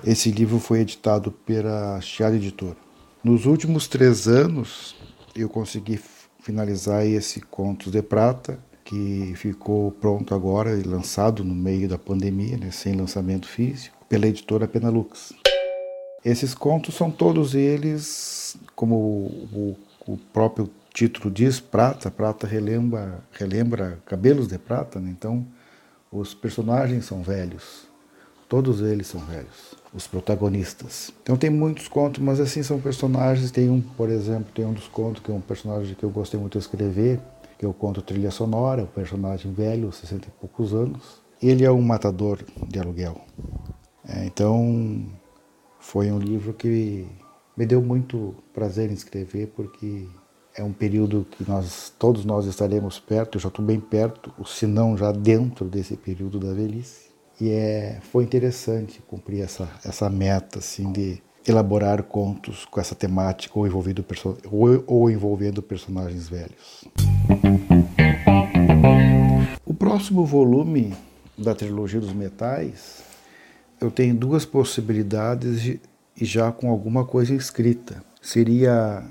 Esse 0.04 0.30
livro 0.30 0.58
foi 0.58 0.80
editado 0.80 1.30
pela 1.30 2.00
Chiado 2.00 2.36
Editora. 2.36 2.76
Nos 3.22 3.46
últimos 3.46 3.86
três 3.86 4.26
anos, 4.26 4.96
eu 5.34 5.48
consegui 5.48 5.98
finalizar 6.40 7.06
esse 7.06 7.40
Contos 7.40 7.92
de 7.92 8.02
Prata, 8.02 8.58
que 8.92 9.32
ficou 9.36 9.90
pronto 9.90 10.34
agora 10.34 10.78
e 10.78 10.82
lançado 10.82 11.42
no 11.42 11.54
meio 11.54 11.88
da 11.88 11.96
pandemia, 11.96 12.58
né, 12.58 12.70
sem 12.70 12.92
lançamento 12.92 13.48
físico, 13.48 13.96
pela 14.06 14.26
editora 14.26 14.68
Penalux. 14.68 15.32
Esses 16.22 16.52
contos 16.52 16.94
são 16.94 17.10
todos 17.10 17.54
eles, 17.54 18.54
como 18.76 18.94
o, 18.94 19.78
o, 20.06 20.18
próprio 20.30 20.70
título 20.92 21.30
diz, 21.32 21.58
prata. 21.58 22.10
Prata 22.10 22.46
relembra, 22.46 23.20
relembra 23.32 23.98
cabelos 24.04 24.46
de 24.46 24.58
prata, 24.58 25.00
né? 25.00 25.08
então 25.10 25.46
os 26.12 26.34
personagens 26.34 27.06
são 27.06 27.22
velhos. 27.22 27.90
Todos 28.46 28.82
eles 28.82 29.06
são 29.06 29.20
velhos, 29.22 29.74
os 29.94 30.06
protagonistas. 30.06 31.10
Então 31.22 31.38
tem 31.38 31.48
muitos 31.48 31.88
contos, 31.88 32.22
mas 32.22 32.38
assim 32.38 32.62
são 32.62 32.78
personagens. 32.78 33.50
Tem 33.50 33.70
um, 33.70 33.80
por 33.80 34.10
exemplo, 34.10 34.52
tem 34.54 34.66
um 34.66 34.74
dos 34.74 34.86
contos 34.86 35.22
que 35.22 35.30
é 35.32 35.34
um 35.34 35.40
personagem 35.40 35.94
que 35.94 36.04
eu 36.04 36.10
gostei 36.10 36.38
muito 36.38 36.58
de 36.58 36.62
escrever, 36.62 37.18
que 37.62 37.66
eu 37.66 37.72
conto 37.72 38.02
trilha 38.02 38.32
sonora, 38.32 38.82
o 38.82 38.88
personagem 38.88 39.52
velho, 39.52 39.92
60 39.92 40.26
e 40.26 40.30
poucos 40.32 40.74
anos. 40.74 41.22
Ele 41.40 41.64
é 41.64 41.70
um 41.70 41.80
matador 41.80 42.40
de 42.66 42.76
aluguel. 42.80 43.20
É, 44.04 44.24
então, 44.24 45.06
foi 45.78 46.10
um 46.10 46.18
livro 46.18 46.52
que 46.54 47.06
me 47.56 47.64
deu 47.64 47.80
muito 47.80 48.34
prazer 48.52 48.90
em 48.90 48.94
escrever, 48.94 49.52
porque 49.54 50.08
é 50.56 50.64
um 50.64 50.72
período 50.72 51.24
que 51.30 51.48
nós 51.48 51.92
todos 51.96 52.24
nós 52.24 52.46
estaremos 52.46 52.98
perto, 52.98 53.38
eu 53.38 53.40
já 53.40 53.48
estou 53.48 53.64
bem 53.64 53.78
perto, 53.78 54.32
se 54.44 54.66
não 54.66 54.96
já 54.96 55.12
dentro 55.12 55.66
desse 55.66 55.96
período 55.96 56.40
da 56.40 56.52
velhice. 56.52 57.12
E 57.40 57.48
é, 57.48 58.00
foi 58.10 58.24
interessante 58.24 59.00
cumprir 59.02 59.40
essa, 59.40 59.68
essa 59.84 60.10
meta 60.10 60.58
assim, 60.58 60.90
de 60.90 61.22
elaborar 61.46 62.02
contos 62.02 62.64
com 62.64 62.80
essa 62.80 62.96
temática 62.96 63.56
ou 63.56 63.66
ou, 64.50 64.84
ou 64.84 65.10
envolvendo 65.10 65.62
personagens 65.62 66.28
velhos. 66.28 66.84
O 69.64 69.74
próximo 69.74 70.24
volume 70.24 70.94
da 71.36 71.54
trilogia 71.54 72.00
dos 72.00 72.12
metais, 72.12 73.02
eu 73.80 73.90
tenho 73.90 74.14
duas 74.14 74.44
possibilidades 74.44 75.62
de, 75.62 75.80
e 76.20 76.24
já 76.24 76.52
com 76.52 76.70
alguma 76.70 77.04
coisa 77.04 77.34
escrita. 77.34 78.04
Seria 78.20 79.02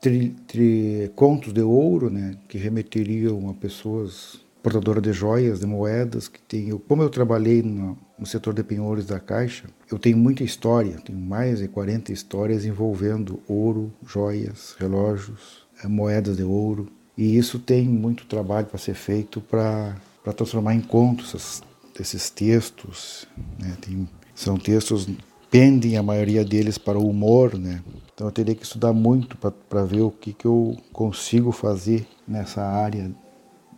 tri, 0.00 0.30
tri, 0.46 1.10
contos 1.14 1.52
de 1.52 1.62
ouro, 1.62 2.10
né, 2.10 2.36
que 2.48 2.58
remeteriam 2.58 3.50
a 3.50 3.54
pessoas 3.54 4.40
portadoras 4.62 5.02
de 5.02 5.12
joias, 5.12 5.60
de 5.60 5.66
moedas, 5.66 6.28
que 6.28 6.40
tem, 6.42 6.70
como 6.86 7.02
eu 7.02 7.08
trabalhei 7.08 7.62
no, 7.62 7.98
no 8.18 8.26
setor 8.26 8.54
de 8.54 8.62
penhores 8.62 9.06
da 9.06 9.18
Caixa, 9.18 9.64
eu 9.90 9.98
tenho 9.98 10.16
muita 10.16 10.44
história, 10.44 10.98
tenho 11.04 11.18
mais 11.18 11.58
de 11.60 11.68
40 11.68 12.12
histórias 12.12 12.64
envolvendo 12.64 13.40
ouro, 13.48 13.92
joias, 14.06 14.76
relógios, 14.78 15.66
eh, 15.82 15.88
moedas 15.88 16.36
de 16.36 16.42
ouro, 16.42 16.88
e 17.16 17.36
isso 17.36 17.58
tem 17.58 17.86
muito 17.86 18.26
trabalho 18.26 18.66
para 18.66 18.78
ser 18.78 18.94
feito 18.94 19.40
para 19.40 19.96
transformar 20.36 20.74
em 20.74 20.80
contos 20.80 21.62
esses, 21.98 22.30
textos. 22.30 23.26
Né? 23.58 23.76
Tem, 23.80 24.08
são 24.34 24.56
textos, 24.56 25.08
pendem 25.50 25.96
a 25.96 26.02
maioria 26.02 26.44
deles 26.44 26.78
para 26.78 26.98
o 26.98 27.08
humor, 27.08 27.58
né? 27.58 27.82
então 28.14 28.26
eu 28.26 28.32
teria 28.32 28.54
que 28.54 28.62
estudar 28.62 28.92
muito 28.92 29.36
para 29.36 29.84
ver 29.84 30.02
o 30.02 30.10
que, 30.10 30.32
que 30.32 30.46
eu 30.46 30.76
consigo 30.92 31.52
fazer 31.52 32.06
nessa 32.26 32.62
área 32.62 33.10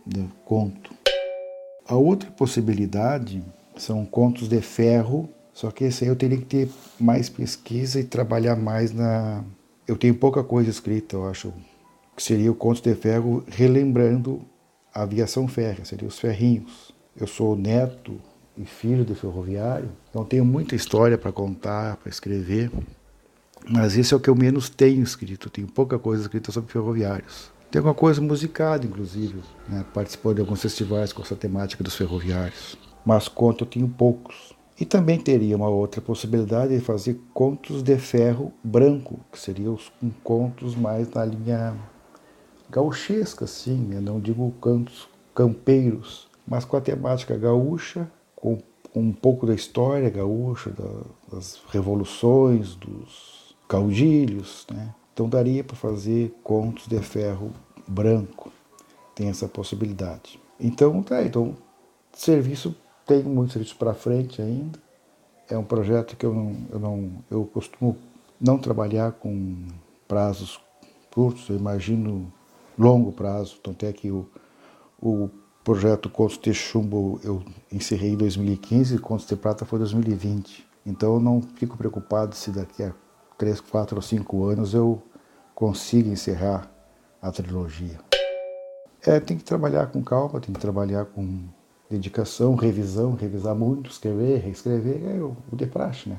de 0.05 0.25
conto. 0.45 0.93
A 1.87 1.95
outra 1.95 2.31
possibilidade 2.31 3.43
são 3.75 4.05
contos 4.05 4.47
de 4.47 4.61
ferro, 4.61 5.29
só 5.53 5.69
que 5.69 5.83
esse 5.83 6.03
aí 6.03 6.09
eu 6.09 6.15
teria 6.15 6.37
que 6.37 6.45
ter 6.45 6.69
mais 6.99 7.29
pesquisa 7.29 7.99
e 7.99 8.03
trabalhar 8.03 8.55
mais 8.55 8.93
na. 8.93 9.43
Eu 9.87 9.97
tenho 9.97 10.15
pouca 10.15 10.43
coisa 10.43 10.69
escrita, 10.69 11.15
eu 11.15 11.27
acho, 11.27 11.53
que 12.15 12.23
seria 12.23 12.51
o 12.51 12.55
Contos 12.55 12.81
de 12.81 12.93
Ferro 12.95 13.43
relembrando 13.47 14.41
a 14.93 15.03
aviação 15.03 15.47
férrea, 15.47 15.85
seria 15.85 16.07
os 16.07 16.19
ferrinhos. 16.19 16.93
Eu 17.15 17.27
sou 17.27 17.55
neto 17.55 18.19
e 18.57 18.65
filho 18.65 19.03
de 19.03 19.15
ferroviário, 19.15 19.89
então 20.09 20.23
tenho 20.23 20.45
muita 20.45 20.75
história 20.75 21.17
para 21.17 21.31
contar, 21.31 21.97
para 21.97 22.09
escrever, 22.09 22.71
mas 23.67 23.97
esse 23.97 24.13
é 24.13 24.17
o 24.17 24.19
que 24.19 24.29
eu 24.29 24.35
menos 24.35 24.69
tenho 24.69 25.01
escrito, 25.01 25.49
tenho 25.49 25.67
pouca 25.67 25.97
coisa 25.97 26.23
escrita 26.23 26.51
sobre 26.51 26.71
ferroviários. 26.71 27.51
Tem 27.71 27.79
alguma 27.79 27.95
coisa 27.95 28.21
musicada, 28.21 28.85
inclusive, 28.85 29.41
né? 29.67 29.83
participou 29.93 30.33
de 30.33 30.41
alguns 30.41 30.61
festivais 30.61 31.11
com 31.11 31.23
essa 31.23 31.35
temática 31.35 31.83
dos 31.83 31.95
ferroviários, 31.95 32.77
mas 33.03 33.27
conto 33.27 33.63
eu 33.63 33.67
tenho 33.67 33.87
poucos. 33.87 34.53
E 34.79 34.85
também 34.85 35.19
teria 35.19 35.55
uma 35.55 35.69
outra 35.69 36.01
possibilidade 36.01 36.75
de 36.75 36.83
fazer 36.83 37.19
contos 37.33 37.81
de 37.81 37.97
ferro 37.97 38.51
branco, 38.63 39.19
que 39.31 39.39
seriam 39.39 39.73
os 39.73 39.91
contos 40.23 40.75
mais 40.75 41.09
na 41.09 41.25
linha 41.25 41.75
gauchesca, 42.73 43.45
assim, 43.45 43.77
né? 43.77 43.99
não 43.99 44.19
digo 44.19 44.51
cantos 44.59 45.07
campeiros, 45.35 46.27
mas 46.45 46.65
com 46.65 46.75
a 46.75 46.81
temática 46.81 47.37
gaúcha, 47.37 48.11
com, 48.35 48.57
um 48.95 49.13
pouco 49.13 49.45
da 49.45 49.53
história 49.53 50.09
gaúcha, 50.09 50.71
da, 50.71 51.35
das 51.35 51.61
revoluções, 51.69 52.73
dos 52.75 53.55
caudilhos. 53.67 54.65
Né? 54.71 54.93
Então 55.13 55.29
daria 55.29 55.63
para 55.63 55.75
fazer 55.75 56.35
contos 56.43 56.87
de 56.87 56.99
ferro 56.99 57.51
branco, 57.87 58.51
tem 59.13 59.29
essa 59.29 59.47
possibilidade. 59.47 60.39
Então, 60.59 61.03
tá, 61.03 61.23
então 61.23 61.55
serviço 62.11 62.75
tem 63.05 63.21
muito 63.21 63.53
serviço 63.53 63.75
para 63.75 63.93
frente 63.93 64.41
ainda. 64.41 64.81
É 65.47 65.57
um 65.57 65.63
projeto 65.63 66.15
que 66.15 66.25
eu 66.25 66.33
não, 66.33 66.55
eu 66.71 66.79
não, 66.79 67.11
eu 67.29 67.45
costumo 67.45 67.95
não 68.41 68.57
trabalhar 68.57 69.11
com 69.11 69.67
prazos 70.07 70.59
curtos, 71.11 71.49
eu 71.49 71.57
imagino 71.57 72.31
longo 72.77 73.11
prazo. 73.11 73.59
Tanto 73.61 73.85
é 73.85 73.93
que 73.93 74.11
o, 74.11 74.27
o 75.01 75.29
projeto 75.63 76.09
Contos 76.09 76.37
de 76.37 76.53
Chumbo 76.53 77.19
eu 77.23 77.43
encerrei 77.71 78.11
em 78.11 78.17
2015 78.17 78.95
e 78.95 78.99
Contos 78.99 79.25
de 79.25 79.35
Prata 79.35 79.65
foi 79.65 79.79
2020. 79.79 80.65
Então 80.85 81.15
eu 81.15 81.19
não 81.19 81.41
fico 81.41 81.77
preocupado 81.77 82.35
se 82.35 82.51
daqui 82.51 82.83
a 82.83 82.93
3, 83.37 83.61
4 83.61 83.95
ou 83.95 84.01
5 84.01 84.45
anos 84.45 84.73
eu 84.73 85.01
consigo 85.55 86.09
encerrar 86.09 86.69
a 87.21 87.31
trilogia. 87.31 87.99
É, 89.05 89.19
tem 89.19 89.37
que 89.37 89.43
trabalhar 89.43 89.87
com 89.87 90.03
calma, 90.03 90.39
tem 90.39 90.53
que 90.53 90.59
trabalhar 90.59 91.05
com 91.05 91.43
dedicação, 91.89 92.55
revisão, 92.55 93.15
revisar 93.15 93.53
muito, 93.55 93.89
escrever, 93.89 94.39
reescrever, 94.39 95.01
é 95.05 95.21
o 95.21 95.35
de 95.53 95.65
praxe, 95.65 96.09
né? 96.09 96.17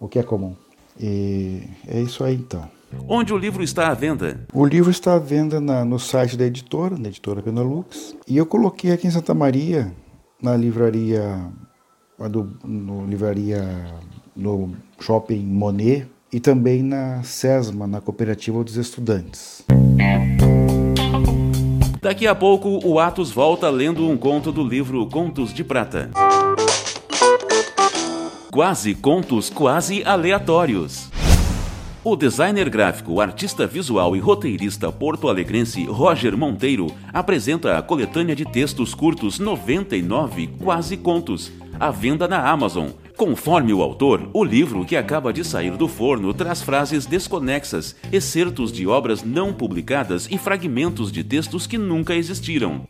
O 0.00 0.08
que 0.08 0.18
é 0.18 0.22
comum. 0.22 0.56
E 1.00 1.62
é 1.86 2.00
isso 2.00 2.22
aí 2.22 2.34
então. 2.34 2.68
Onde 3.08 3.32
o 3.32 3.38
livro 3.38 3.62
está 3.62 3.88
à 3.88 3.94
venda? 3.94 4.46
O 4.52 4.64
livro 4.64 4.90
está 4.90 5.14
à 5.14 5.18
venda 5.18 5.60
na, 5.60 5.84
no 5.84 5.98
site 5.98 6.36
da 6.36 6.46
editora, 6.46 6.96
da 6.96 7.08
editora 7.08 7.42
Penalux. 7.42 8.14
E 8.26 8.36
eu 8.36 8.46
coloquei 8.46 8.92
aqui 8.92 9.06
em 9.06 9.10
Santa 9.10 9.34
Maria, 9.34 9.92
na 10.40 10.56
livraria, 10.56 11.44
do, 12.30 12.56
no 12.64 13.04
livraria, 13.06 13.64
no 14.36 14.74
shopping 15.00 15.44
Monet 15.44 16.06
e 16.32 16.40
também 16.40 16.82
na 16.82 17.22
SESMA, 17.22 17.86
na 17.86 18.00
Cooperativa 18.00 18.62
dos 18.62 18.76
Estudantes. 18.76 19.64
Daqui 22.00 22.26
a 22.26 22.34
pouco, 22.34 22.80
o 22.84 22.98
Atos 22.98 23.30
volta 23.30 23.70
lendo 23.70 24.06
um 24.06 24.16
conto 24.16 24.52
do 24.52 24.62
livro 24.62 25.06
Contos 25.06 25.54
de 25.54 25.64
Prata. 25.64 26.10
Quase 28.54 28.94
contos 28.94 29.50
quase 29.50 30.04
aleatórios. 30.04 31.10
O 32.04 32.14
designer 32.14 32.70
gráfico, 32.70 33.20
artista 33.20 33.66
visual 33.66 34.14
e 34.14 34.20
roteirista 34.20 34.92
porto-alegrense 34.92 35.84
Roger 35.86 36.36
Monteiro 36.36 36.86
apresenta 37.12 37.76
a 37.76 37.82
coletânea 37.82 38.36
de 38.36 38.44
textos 38.44 38.94
curtos 38.94 39.40
99 39.40 40.46
Quase 40.62 40.96
Contos, 40.96 41.50
à 41.80 41.90
venda 41.90 42.28
na 42.28 42.48
Amazon. 42.48 42.90
Conforme 43.16 43.74
o 43.74 43.82
autor, 43.82 44.30
o 44.32 44.44
livro 44.44 44.84
que 44.84 44.96
acaba 44.96 45.32
de 45.32 45.42
sair 45.42 45.76
do 45.76 45.88
forno 45.88 46.32
traz 46.32 46.62
frases 46.62 47.06
desconexas, 47.06 47.96
excertos 48.12 48.70
de 48.70 48.86
obras 48.86 49.24
não 49.24 49.52
publicadas 49.52 50.28
e 50.30 50.38
fragmentos 50.38 51.10
de 51.10 51.24
textos 51.24 51.66
que 51.66 51.76
nunca 51.76 52.14
existiram. 52.14 52.86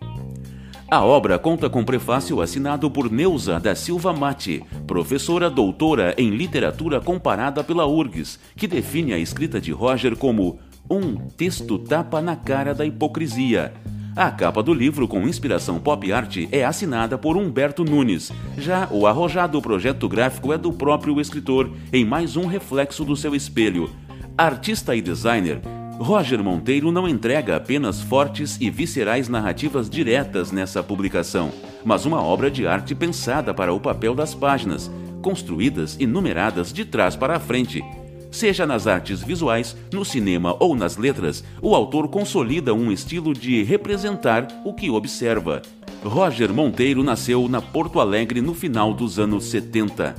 A 0.90 1.02
obra 1.02 1.38
conta 1.38 1.70
com 1.70 1.82
prefácio 1.82 2.40
assinado 2.40 2.90
por 2.90 3.10
Neuza 3.10 3.58
da 3.58 3.74
Silva 3.74 4.12
Mate, 4.12 4.62
professora 4.86 5.48
doutora 5.48 6.14
em 6.18 6.30
literatura 6.30 7.00
comparada 7.00 7.64
pela 7.64 7.86
URGS, 7.86 8.38
que 8.54 8.68
define 8.68 9.14
a 9.14 9.18
escrita 9.18 9.60
de 9.60 9.72
Roger 9.72 10.14
como 10.14 10.58
um 10.88 11.16
texto 11.16 11.78
tapa 11.78 12.20
na 12.20 12.36
cara 12.36 12.74
da 12.74 12.84
hipocrisia. 12.84 13.72
A 14.14 14.30
capa 14.30 14.62
do 14.62 14.72
livro, 14.72 15.08
com 15.08 15.26
inspiração 15.26 15.80
pop 15.80 16.12
art, 16.12 16.46
é 16.52 16.64
assinada 16.64 17.18
por 17.18 17.36
Humberto 17.36 17.82
Nunes. 17.82 18.30
Já 18.56 18.86
o 18.90 19.06
arrojado 19.06 19.60
projeto 19.60 20.08
gráfico 20.08 20.52
é 20.52 20.58
do 20.58 20.72
próprio 20.72 21.20
escritor, 21.20 21.70
em 21.92 22.04
mais 22.04 22.36
um 22.36 22.46
reflexo 22.46 23.04
do 23.04 23.16
seu 23.16 23.34
espelho. 23.34 23.90
Artista 24.36 24.94
e 24.94 25.02
designer, 25.02 25.60
Roger 25.98 26.42
Monteiro 26.42 26.90
não 26.90 27.08
entrega 27.08 27.56
apenas 27.56 28.00
fortes 28.00 28.58
e 28.60 28.68
viscerais 28.68 29.28
narrativas 29.28 29.88
diretas 29.88 30.50
nessa 30.50 30.82
publicação, 30.82 31.52
mas 31.84 32.04
uma 32.04 32.20
obra 32.20 32.50
de 32.50 32.66
arte 32.66 32.94
pensada 32.94 33.54
para 33.54 33.72
o 33.72 33.78
papel 33.78 34.14
das 34.14 34.34
páginas, 34.34 34.90
construídas 35.22 35.96
e 35.98 36.06
numeradas 36.06 36.72
de 36.72 36.84
trás 36.84 37.14
para 37.14 37.36
a 37.36 37.40
frente. 37.40 37.82
Seja 38.30 38.66
nas 38.66 38.88
artes 38.88 39.22
visuais, 39.22 39.76
no 39.92 40.04
cinema 40.04 40.56
ou 40.58 40.74
nas 40.74 40.96
letras, 40.96 41.44
o 41.62 41.74
autor 41.76 42.08
consolida 42.08 42.74
um 42.74 42.90
estilo 42.90 43.32
de 43.32 43.62
representar 43.62 44.48
o 44.64 44.74
que 44.74 44.90
observa. 44.90 45.62
Roger 46.02 46.52
Monteiro 46.52 47.04
nasceu 47.04 47.48
na 47.48 47.62
Porto 47.62 48.00
Alegre 48.00 48.40
no 48.40 48.52
final 48.52 48.92
dos 48.92 49.20
anos 49.20 49.44
70. 49.44 50.14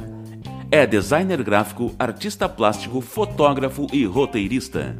É 0.72 0.86
designer 0.86 1.44
gráfico, 1.44 1.96
artista 1.98 2.50
plástico, 2.50 3.00
fotógrafo 3.02 3.88
e 3.94 4.06
roteirista. 4.06 4.96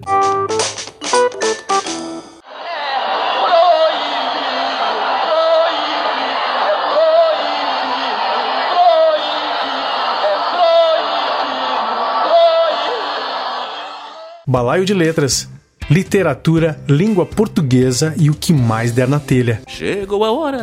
Balaio 14.48 14.86
de 14.86 14.94
Letras. 14.94 15.50
Literatura, 15.90 16.80
língua 16.88 17.26
portuguesa 17.26 18.14
e 18.18 18.30
o 18.30 18.34
que 18.34 18.54
mais 18.54 18.92
der 18.92 19.08
na 19.08 19.20
telha. 19.20 19.62
Chegou 19.68 20.24
a 20.24 20.32
hora. 20.32 20.62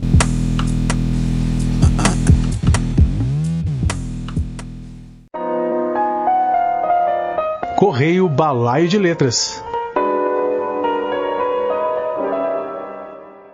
Correio 7.77 8.29
Balaio 8.29 8.89
de 8.89 8.99
Letras. 8.99 9.63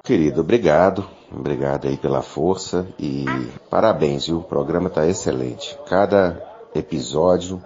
Querido, 0.04 0.42
obrigado. 0.42 1.13
Obrigado 1.36 1.88
aí 1.88 1.96
pela 1.96 2.22
força 2.22 2.86
e 2.98 3.24
parabéns, 3.68 4.26
viu? 4.26 4.38
O 4.38 4.42
programa 4.42 4.88
está 4.88 5.06
excelente. 5.06 5.76
Cada 5.86 6.42
episódio 6.74 7.62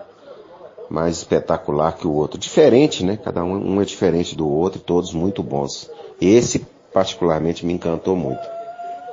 mais 0.89 1.19
espetacular 1.19 1.93
que 1.97 2.07
o 2.07 2.13
outro. 2.13 2.39
Diferente, 2.39 3.05
né? 3.05 3.19
Cada 3.23 3.45
um, 3.45 3.75
um 3.75 3.83
é 3.83 3.85
diferente 3.85 4.35
do 4.35 4.49
outro 4.49 4.81
e 4.81 4.85
todos 4.85 5.13
muito 5.13 5.43
bons. 5.43 5.91
Esse 6.21 6.67
particularmente 6.93 7.67
me 7.67 7.75
encantou 7.75 8.17
muito. 8.17 8.41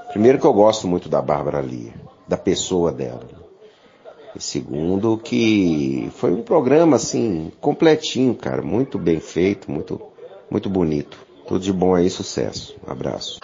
Primeiro 0.10 0.40
que 0.40 0.46
eu 0.46 0.54
gosto 0.54 0.88
muito 0.88 1.10
da 1.10 1.22
Bárbara 1.22 1.62
Lia, 1.62 1.94
da 2.28 2.38
pessoa 2.38 2.92
dela. 2.92 3.28
E 4.36 4.42
segundo, 4.42 5.18
que 5.18 6.10
foi 6.16 6.32
um 6.32 6.42
programa 6.42 6.96
assim, 6.96 7.52
completinho, 7.60 8.34
cara, 8.36 8.62
muito 8.62 8.98
bem 8.98 9.20
feito, 9.20 9.70
muito, 9.70 10.02
muito 10.50 10.70
bonito. 10.70 11.18
Tudo 11.48 11.60
de 11.60 11.72
bom 11.72 11.94
aí, 11.94 12.10
sucesso. 12.10 12.76
Um 12.88 12.92
abraço. 12.92 13.40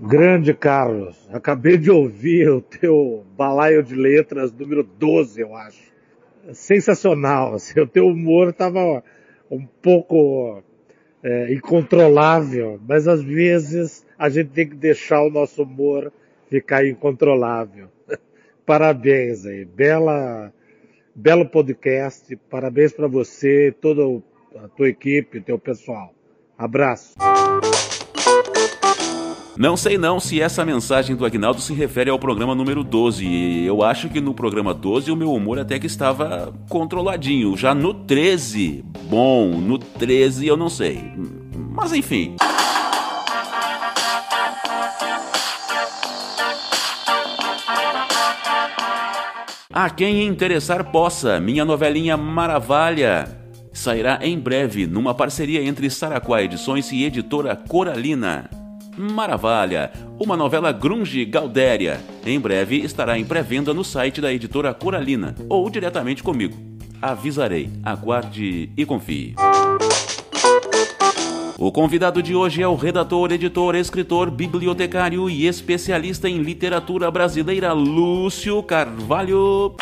Grande 0.00 0.52
Carlos, 0.52 1.16
acabei 1.32 1.78
de 1.78 1.90
ouvir 1.90 2.50
o 2.50 2.60
teu 2.60 3.24
balaio 3.34 3.82
de 3.82 3.94
letras 3.94 4.52
número 4.52 4.82
12, 4.82 5.40
eu 5.40 5.56
acho. 5.56 5.90
Sensacional, 6.52 7.54
assim, 7.54 7.78
o 7.80 7.86
teu 7.86 8.06
humor 8.06 8.50
estava 8.50 9.02
um 9.50 9.64
pouco 9.64 10.62
é, 11.22 11.52
incontrolável, 11.52 12.78
mas 12.86 13.08
às 13.08 13.22
vezes 13.22 14.06
a 14.18 14.28
gente 14.28 14.50
tem 14.50 14.68
que 14.68 14.76
deixar 14.76 15.22
o 15.22 15.30
nosso 15.30 15.62
humor 15.62 16.12
ficar 16.50 16.86
incontrolável. 16.86 17.88
Parabéns 18.66 19.46
aí, 19.46 19.64
bela, 19.64 20.52
belo 21.14 21.48
podcast, 21.48 22.36
parabéns 22.50 22.92
para 22.92 23.08
você, 23.08 23.74
toda 23.80 24.02
a 24.56 24.68
tua 24.68 24.88
equipe, 24.88 25.40
teu 25.40 25.58
pessoal. 25.58 26.12
Abraço. 26.58 27.14
Não 29.58 29.74
sei 29.74 29.96
não 29.96 30.20
se 30.20 30.38
essa 30.38 30.66
mensagem 30.66 31.16
do 31.16 31.24
Agnaldo 31.24 31.62
se 31.62 31.72
refere 31.72 32.10
ao 32.10 32.18
programa 32.18 32.54
número 32.54 32.84
12. 32.84 33.64
Eu 33.64 33.82
acho 33.82 34.10
que 34.10 34.20
no 34.20 34.34
programa 34.34 34.74
12 34.74 35.10
o 35.10 35.16
meu 35.16 35.32
humor 35.32 35.58
até 35.58 35.78
que 35.78 35.86
estava 35.86 36.52
controladinho. 36.68 37.56
Já 37.56 37.74
no 37.74 37.94
13, 37.94 38.84
bom, 39.08 39.58
no 39.58 39.78
13 39.78 40.46
eu 40.46 40.58
não 40.58 40.68
sei. 40.68 41.10
Mas 41.72 41.94
enfim. 41.94 42.36
A 49.72 49.88
quem 49.88 50.26
interessar 50.26 50.84
possa, 50.90 51.40
minha 51.40 51.64
novelinha 51.64 52.16
Maravalha 52.16 53.26
sairá 53.72 54.18
em 54.20 54.38
breve 54.38 54.86
numa 54.86 55.14
parceria 55.14 55.62
entre 55.62 55.88
Saraquá 55.88 56.42
Edições 56.42 56.92
e 56.92 57.04
editora 57.04 57.56
Coralina. 57.56 58.65
Maravalha, 58.96 59.92
uma 60.18 60.36
novela 60.36 60.72
grunge 60.72 61.24
Galdéria. 61.24 62.00
Em 62.24 62.40
breve 62.40 62.76
estará 62.76 63.18
em 63.18 63.24
pré-venda 63.24 63.74
no 63.74 63.84
site 63.84 64.20
da 64.20 64.32
editora 64.32 64.72
Coralina 64.72 65.34
ou 65.48 65.68
diretamente 65.68 66.22
comigo. 66.22 66.56
Avisarei, 67.00 67.70
aguarde 67.84 68.70
e 68.76 68.86
confie. 68.86 69.34
O 71.58 71.72
convidado 71.72 72.22
de 72.22 72.34
hoje 72.34 72.62
é 72.62 72.68
o 72.68 72.74
redator, 72.74 73.32
editor, 73.32 73.74
escritor, 73.74 74.30
bibliotecário 74.30 75.28
e 75.28 75.46
especialista 75.46 76.28
em 76.28 76.38
literatura 76.38 77.10
brasileira 77.10 77.72
Lúcio 77.72 78.62
Carvalho. 78.62 79.74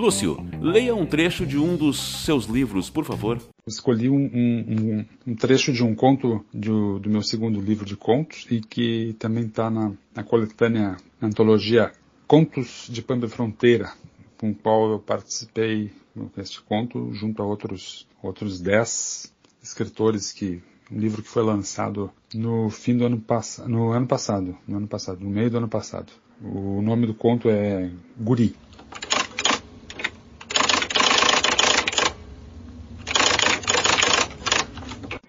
Lúcio, 0.00 0.38
leia 0.62 0.94
um 0.94 1.04
trecho 1.04 1.44
de 1.44 1.58
um 1.58 1.76
dos 1.76 2.24
seus 2.24 2.46
livros, 2.46 2.88
por 2.88 3.04
favor. 3.04 3.38
Escolhi 3.66 4.08
um, 4.08 4.16
um, 4.16 5.04
um 5.26 5.34
trecho 5.36 5.74
de 5.74 5.84
um 5.84 5.94
conto 5.94 6.42
do, 6.54 6.98
do, 6.98 7.10
meu 7.10 7.22
segundo 7.22 7.60
livro 7.60 7.84
de 7.84 7.96
contos 7.96 8.46
e 8.50 8.62
que 8.62 9.14
também 9.18 9.44
está 9.44 9.68
na, 9.70 9.92
na 10.14 10.24
coletânea 10.24 10.96
na 11.20 11.28
antologia 11.28 11.92
Contos 12.26 12.86
de 12.88 13.02
Pampa 13.02 13.28
Fronteira, 13.28 13.92
com 14.38 14.52
o 14.52 14.54
qual 14.54 14.90
eu 14.90 14.98
participei 14.98 15.90
neste 16.34 16.62
conto 16.62 17.12
junto 17.12 17.42
a 17.42 17.44
outros 17.44 18.06
outros 18.22 18.58
dez 18.58 19.30
escritores 19.62 20.32
que 20.32 20.62
um 20.90 20.98
livro 20.98 21.22
que 21.22 21.28
foi 21.28 21.42
lançado 21.42 22.10
no 22.34 22.70
fim 22.70 22.96
do 22.96 23.04
ano 23.04 23.20
passado, 23.20 23.68
no 23.68 23.92
ano 23.92 24.06
passado, 24.06 24.56
no 24.66 24.78
ano 24.78 24.88
passado, 24.88 25.20
no 25.20 25.28
meio 25.28 25.50
do 25.50 25.58
ano 25.58 25.68
passado. 25.68 26.10
O 26.42 26.80
nome 26.80 27.06
do 27.06 27.12
conto 27.12 27.50
é 27.50 27.90
Guri. 28.18 28.56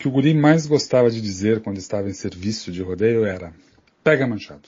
Que 0.01 0.07
o 0.07 0.11
guri 0.11 0.33
mais 0.33 0.65
gostava 0.65 1.11
de 1.11 1.21
dizer 1.21 1.61
quando 1.61 1.77
estava 1.77 2.09
em 2.09 2.13
serviço 2.13 2.71
de 2.71 2.81
rodeio 2.81 3.23
era: 3.23 3.53
pega 4.03 4.25
manchado. 4.25 4.67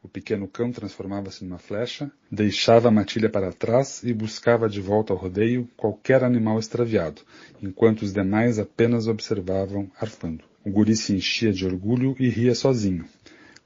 O 0.00 0.06
pequeno 0.06 0.46
cão 0.46 0.70
transformava-se 0.70 1.44
numa 1.44 1.58
flecha, 1.58 2.08
deixava 2.30 2.86
a 2.86 2.90
matilha 2.92 3.28
para 3.28 3.52
trás 3.52 4.04
e 4.04 4.14
buscava 4.14 4.68
de 4.68 4.80
volta 4.80 5.12
ao 5.12 5.18
rodeio 5.18 5.68
qualquer 5.76 6.22
animal 6.22 6.60
extraviado, 6.60 7.22
enquanto 7.60 8.02
os 8.02 8.12
demais 8.12 8.60
apenas 8.60 9.08
observavam 9.08 9.90
arfando. 10.00 10.44
O 10.64 10.70
guri 10.70 10.94
se 10.94 11.12
enchia 11.12 11.52
de 11.52 11.66
orgulho 11.66 12.14
e 12.20 12.28
ria 12.28 12.54
sozinho, 12.54 13.06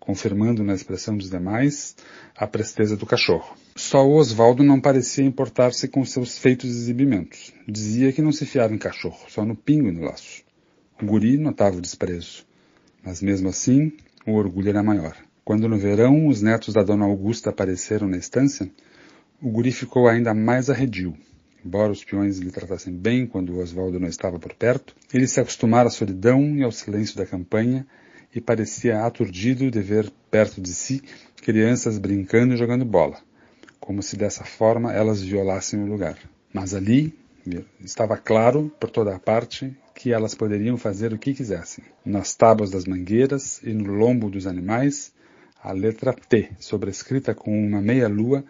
confirmando 0.00 0.64
na 0.64 0.72
expressão 0.72 1.18
dos 1.18 1.28
demais 1.28 1.96
a 2.34 2.46
presteza 2.46 2.96
do 2.96 3.04
cachorro. 3.04 3.54
Só 3.76 4.08
o 4.08 4.14
Oswaldo 4.14 4.64
não 4.64 4.80
parecia 4.80 5.22
importar-se 5.26 5.86
com 5.86 6.02
seus 6.02 6.38
feitos 6.38 6.70
exibimentos. 6.70 7.52
Dizia 7.68 8.10
que 8.10 8.22
não 8.22 8.32
se 8.32 8.46
fiava 8.46 8.72
em 8.72 8.78
cachorro, 8.78 9.20
só 9.28 9.44
no 9.44 9.54
pingo 9.54 9.88
e 9.88 9.92
no 9.92 10.04
laço. 10.06 10.47
O 11.00 11.06
guri 11.06 11.38
notava 11.38 11.76
o 11.76 11.80
desprezo. 11.80 12.44
Mas 13.04 13.22
mesmo 13.22 13.48
assim, 13.48 13.92
o 14.26 14.32
orgulho 14.32 14.68
era 14.68 14.82
maior. 14.82 15.16
Quando 15.44 15.68
no 15.68 15.78
verão 15.78 16.26
os 16.26 16.42
netos 16.42 16.74
da 16.74 16.82
dona 16.82 17.04
Augusta 17.04 17.50
apareceram 17.50 18.08
na 18.08 18.16
estância, 18.16 18.68
o 19.40 19.48
guri 19.48 19.70
ficou 19.70 20.08
ainda 20.08 20.34
mais 20.34 20.68
arredio. 20.68 21.16
Embora 21.64 21.92
os 21.92 22.02
peões 22.02 22.38
lhe 22.38 22.50
tratassem 22.50 22.92
bem 22.92 23.26
quando 23.26 23.52
o 23.52 23.60
Oswaldo 23.60 24.00
não 24.00 24.08
estava 24.08 24.40
por 24.40 24.52
perto, 24.54 24.94
ele 25.14 25.28
se 25.28 25.38
acostumara 25.38 25.86
à 25.86 25.90
solidão 25.90 26.56
e 26.56 26.64
ao 26.64 26.72
silêncio 26.72 27.16
da 27.16 27.24
campanha 27.24 27.86
e 28.34 28.40
parecia 28.40 29.04
aturdido 29.04 29.70
de 29.70 29.80
ver 29.80 30.10
perto 30.30 30.60
de 30.60 30.74
si 30.74 31.02
crianças 31.42 31.96
brincando 31.96 32.54
e 32.54 32.56
jogando 32.56 32.84
bola, 32.84 33.18
como 33.78 34.02
se 34.02 34.16
dessa 34.16 34.44
forma 34.44 34.92
elas 34.92 35.22
violassem 35.22 35.80
o 35.80 35.86
lugar. 35.86 36.18
Mas 36.52 36.74
ali 36.74 37.16
estava 37.80 38.16
claro 38.16 38.70
por 38.78 38.90
toda 38.90 39.14
a 39.14 39.18
parte 39.18 39.74
que 39.98 40.12
elas 40.12 40.32
poderiam 40.32 40.76
fazer 40.76 41.12
o 41.12 41.18
que 41.18 41.34
quisessem. 41.34 41.82
Nas 42.04 42.32
tábuas 42.32 42.70
das 42.70 42.84
mangueiras 42.84 43.60
e 43.64 43.72
no 43.74 43.92
lombo 43.92 44.30
dos 44.30 44.46
animais, 44.46 45.12
a 45.60 45.72
letra 45.72 46.12
T, 46.12 46.50
sobrescrita 46.60 47.34
com 47.34 47.50
uma 47.50 47.82
meia-lua, 47.82 48.44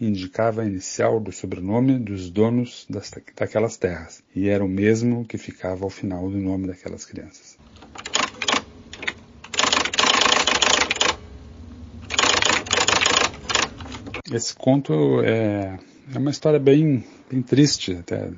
indicava 0.00 0.62
a 0.62 0.64
inicial 0.64 1.20
do 1.20 1.30
sobrenome 1.30 1.98
dos 1.98 2.30
donos 2.30 2.86
das, 2.88 3.10
daquelas 3.36 3.76
terras, 3.76 4.24
e 4.34 4.48
era 4.48 4.64
o 4.64 4.68
mesmo 4.68 5.26
que 5.26 5.36
ficava 5.36 5.84
ao 5.84 5.90
final 5.90 6.30
do 6.30 6.38
nome 6.38 6.68
daquelas 6.68 7.04
crianças. 7.04 7.58
Esse 14.32 14.54
conto 14.54 15.20
é, 15.20 15.78
é 16.14 16.18
uma 16.18 16.30
história 16.30 16.58
bem, 16.58 17.04
bem 17.30 17.42
triste 17.42 17.92
até, 17.92 18.30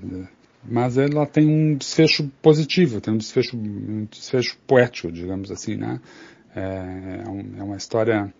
mas 0.69 0.99
ela 0.99 1.27
tem 1.27 1.47
um 1.49 1.77
desfecho 1.77 2.31
positivo, 2.43 3.01
tem 3.01 3.15
um 3.15 3.19
desfecho, 3.19 3.57
um 3.57 4.07
desfecho 4.11 4.59
poético, 4.67 5.11
digamos 5.11 5.51
assim, 5.51 5.77
né? 5.77 6.01
É, 6.55 6.61
é, 6.61 7.59
é 7.59 7.63
uma 7.63 7.77
história, 7.77 8.33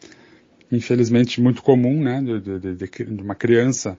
infelizmente, 0.71 1.41
muito 1.41 1.63
comum, 1.63 2.03
né? 2.03 2.21
De, 2.23 2.59
de, 2.59 2.77
de, 2.77 3.23
uma 3.23 3.35
criança 3.35 3.99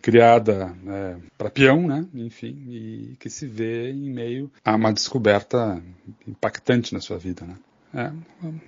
criada 0.00 0.74
é, 0.86 1.16
para 1.38 1.50
peão, 1.50 1.86
né? 1.86 2.06
Enfim, 2.14 2.56
e 2.68 3.16
que 3.20 3.30
se 3.30 3.46
vê 3.46 3.90
em 3.90 4.10
meio 4.10 4.50
a 4.64 4.74
uma 4.74 4.92
descoberta 4.92 5.82
impactante 6.26 6.92
na 6.92 7.00
sua 7.00 7.18
vida, 7.18 7.46
né? 7.46 7.54
É, 7.94 8.10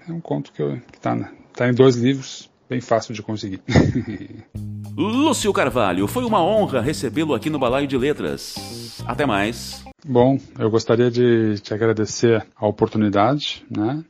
é 0.08 0.12
um 0.12 0.20
conto 0.20 0.52
que 0.52 0.62
está 0.94 1.32
tá 1.54 1.68
em 1.68 1.72
dois 1.72 1.96
livros, 1.96 2.50
bem 2.68 2.80
fácil 2.80 3.14
de 3.14 3.22
conseguir. 3.22 3.60
Lúcio 4.96 5.52
Carvalho, 5.52 6.06
foi 6.06 6.24
uma 6.24 6.42
honra 6.42 6.80
recebê-lo 6.80 7.34
aqui 7.34 7.50
no 7.50 7.58
Balaio 7.58 7.86
de 7.86 7.98
Letras. 7.98 9.02
Até 9.04 9.26
mais. 9.26 9.84
Bom, 10.06 10.38
eu 10.56 10.70
gostaria 10.70 11.10
de 11.10 11.58
te 11.60 11.74
agradecer 11.74 12.46
a 12.54 12.66
oportunidade, 12.66 13.64
né? 13.68 14.04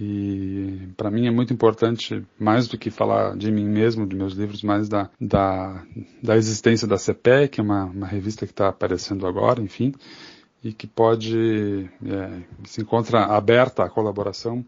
E 0.00 0.88
para 0.96 1.10
mim 1.10 1.26
é 1.26 1.30
muito 1.30 1.52
importante, 1.52 2.24
mais 2.38 2.66
do 2.66 2.76
que 2.76 2.90
falar 2.90 3.36
de 3.36 3.50
mim 3.50 3.64
mesmo, 3.64 4.06
dos 4.06 4.18
meus 4.18 4.32
livros, 4.32 4.62
mais 4.62 4.88
da, 4.88 5.08
da, 5.20 5.84
da 6.22 6.36
existência 6.36 6.86
da 6.86 6.96
CPE, 6.96 7.48
que 7.50 7.60
é 7.60 7.62
uma, 7.62 7.84
uma 7.84 8.06
revista 8.06 8.44
que 8.44 8.52
está 8.52 8.68
aparecendo 8.68 9.26
agora, 9.26 9.60
enfim, 9.60 9.92
e 10.64 10.72
que 10.72 10.86
pode, 10.86 11.88
é, 12.04 12.42
se 12.64 12.80
encontra 12.80 13.24
aberta 13.24 13.84
à 13.84 13.88
colaboração 13.88 14.64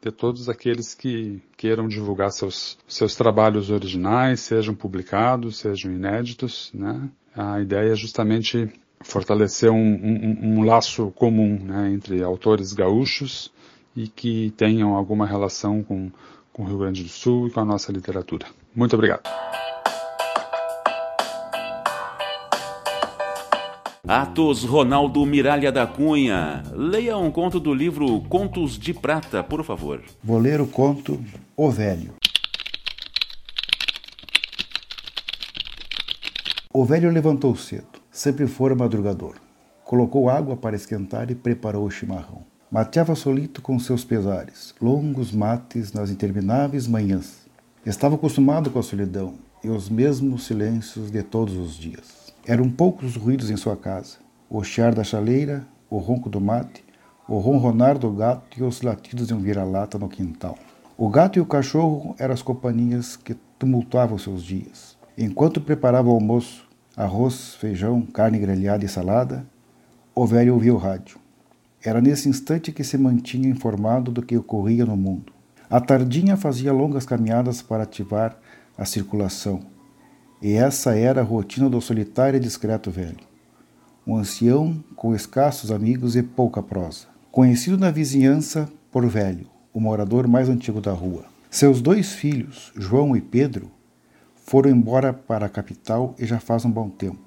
de 0.00 0.10
todos 0.10 0.48
aqueles 0.48 0.94
que 0.94 1.42
queiram 1.56 1.86
divulgar 1.86 2.30
seus, 2.32 2.78
seus 2.88 3.14
trabalhos 3.14 3.70
originais, 3.70 4.40
sejam 4.40 4.74
publicados, 4.74 5.58
sejam 5.58 5.92
inéditos. 5.92 6.70
Né? 6.72 7.08
A 7.34 7.60
ideia 7.60 7.92
é 7.92 7.96
justamente 7.96 8.70
fortalecer 9.02 9.70
um, 9.70 9.76
um, 9.76 10.38
um 10.42 10.64
laço 10.64 11.10
comum 11.12 11.58
né, 11.58 11.90
entre 11.92 12.22
autores 12.22 12.72
gaúchos 12.72 13.52
e 13.94 14.08
que 14.08 14.52
tenham 14.56 14.94
alguma 14.94 15.26
relação 15.26 15.82
com, 15.82 16.10
com 16.52 16.62
o 16.62 16.66
Rio 16.66 16.78
Grande 16.78 17.02
do 17.02 17.08
Sul 17.08 17.48
e 17.48 17.50
com 17.50 17.60
a 17.60 17.64
nossa 17.64 17.92
literatura. 17.92 18.46
Muito 18.74 18.94
obrigado. 18.94 19.22
Atos 24.12 24.64
Ronaldo 24.64 25.24
Miralha 25.24 25.70
da 25.70 25.86
Cunha. 25.86 26.64
Leia 26.72 27.16
um 27.16 27.30
conto 27.30 27.60
do 27.60 27.72
livro 27.72 28.20
Contos 28.22 28.76
de 28.76 28.92
Prata, 28.92 29.40
por 29.40 29.62
favor. 29.62 30.02
Vou 30.20 30.36
ler 30.36 30.60
o 30.60 30.66
conto 30.66 31.24
O 31.56 31.70
Velho. 31.70 32.14
O 36.74 36.84
velho 36.84 37.08
levantou 37.12 37.54
cedo, 37.54 37.86
sempre 38.10 38.48
fora 38.48 38.74
madrugador. 38.74 39.36
Colocou 39.84 40.28
água 40.28 40.56
para 40.56 40.74
esquentar 40.74 41.30
e 41.30 41.36
preparou 41.36 41.86
o 41.86 41.90
chimarrão. 41.90 42.42
Mateava 42.68 43.14
solito 43.14 43.62
com 43.62 43.78
seus 43.78 44.02
pesares, 44.02 44.74
longos 44.82 45.30
mates 45.30 45.92
nas 45.92 46.10
intermináveis 46.10 46.88
manhãs. 46.88 47.46
Estava 47.86 48.16
acostumado 48.16 48.70
com 48.70 48.80
a 48.80 48.82
solidão 48.82 49.34
e 49.62 49.68
os 49.68 49.88
mesmos 49.88 50.46
silêncios 50.46 51.12
de 51.12 51.22
todos 51.22 51.56
os 51.56 51.76
dias. 51.76 52.19
Eram 52.50 52.68
poucos 52.68 53.10
os 53.10 53.22
ruídos 53.22 53.48
em 53.48 53.56
sua 53.56 53.76
casa: 53.76 54.16
o 54.48 54.64
chiar 54.64 54.92
da 54.92 55.04
chaleira, 55.04 55.64
o 55.88 55.98
ronco 55.98 56.28
do 56.28 56.40
mate, 56.40 56.84
o 57.28 57.38
ronronar 57.38 57.96
do 57.96 58.10
gato 58.10 58.58
e 58.58 58.62
os 58.64 58.82
latidos 58.82 59.28
de 59.28 59.34
um 59.34 59.38
vira-lata 59.38 59.96
no 59.96 60.08
quintal. 60.08 60.58
O 60.98 61.08
gato 61.08 61.38
e 61.38 61.40
o 61.40 61.46
cachorro 61.46 62.12
eram 62.18 62.34
as 62.34 62.42
companhias 62.42 63.14
que 63.14 63.36
tumultuavam 63.56 64.18
seus 64.18 64.42
dias. 64.42 64.98
Enquanto 65.16 65.60
preparava 65.60 66.08
o 66.08 66.12
almoço, 66.14 66.68
arroz, 66.96 67.54
feijão, 67.54 68.02
carne 68.02 68.40
grelhada 68.40 68.84
e 68.84 68.88
salada, 68.88 69.46
o 70.12 70.26
velho 70.26 70.54
ouvia 70.54 70.74
o 70.74 70.76
rádio. 70.76 71.20
Era 71.80 72.00
nesse 72.00 72.28
instante 72.28 72.72
que 72.72 72.82
se 72.82 72.98
mantinha 72.98 73.48
informado 73.48 74.10
do 74.10 74.22
que 74.22 74.36
ocorria 74.36 74.84
no 74.84 74.96
mundo. 74.96 75.32
A 75.70 75.80
tardinha 75.80 76.36
fazia 76.36 76.72
longas 76.72 77.06
caminhadas 77.06 77.62
para 77.62 77.84
ativar 77.84 78.36
a 78.76 78.84
circulação 78.84 79.69
e 80.42 80.52
essa 80.52 80.96
era 80.96 81.20
a 81.20 81.24
rotina 81.24 81.68
do 81.68 81.80
solitário 81.80 82.36
e 82.36 82.40
discreto 82.40 82.90
velho. 82.90 83.18
Um 84.06 84.16
ancião 84.16 84.82
com 84.96 85.14
escassos 85.14 85.70
amigos 85.70 86.16
e 86.16 86.22
pouca 86.22 86.62
prosa. 86.62 87.06
Conhecido 87.30 87.78
na 87.78 87.90
vizinhança 87.90 88.68
por 88.90 89.06
velho, 89.06 89.46
o 89.72 89.80
morador 89.80 90.26
mais 90.26 90.48
antigo 90.48 90.80
da 90.80 90.92
rua. 90.92 91.24
Seus 91.50 91.80
dois 91.80 92.12
filhos, 92.12 92.72
João 92.76 93.16
e 93.16 93.20
Pedro, 93.20 93.70
foram 94.44 94.70
embora 94.70 95.12
para 95.12 95.46
a 95.46 95.48
capital 95.48 96.14
e 96.18 96.24
já 96.24 96.40
faz 96.40 96.64
um 96.64 96.70
bom 96.70 96.88
tempo. 96.88 97.18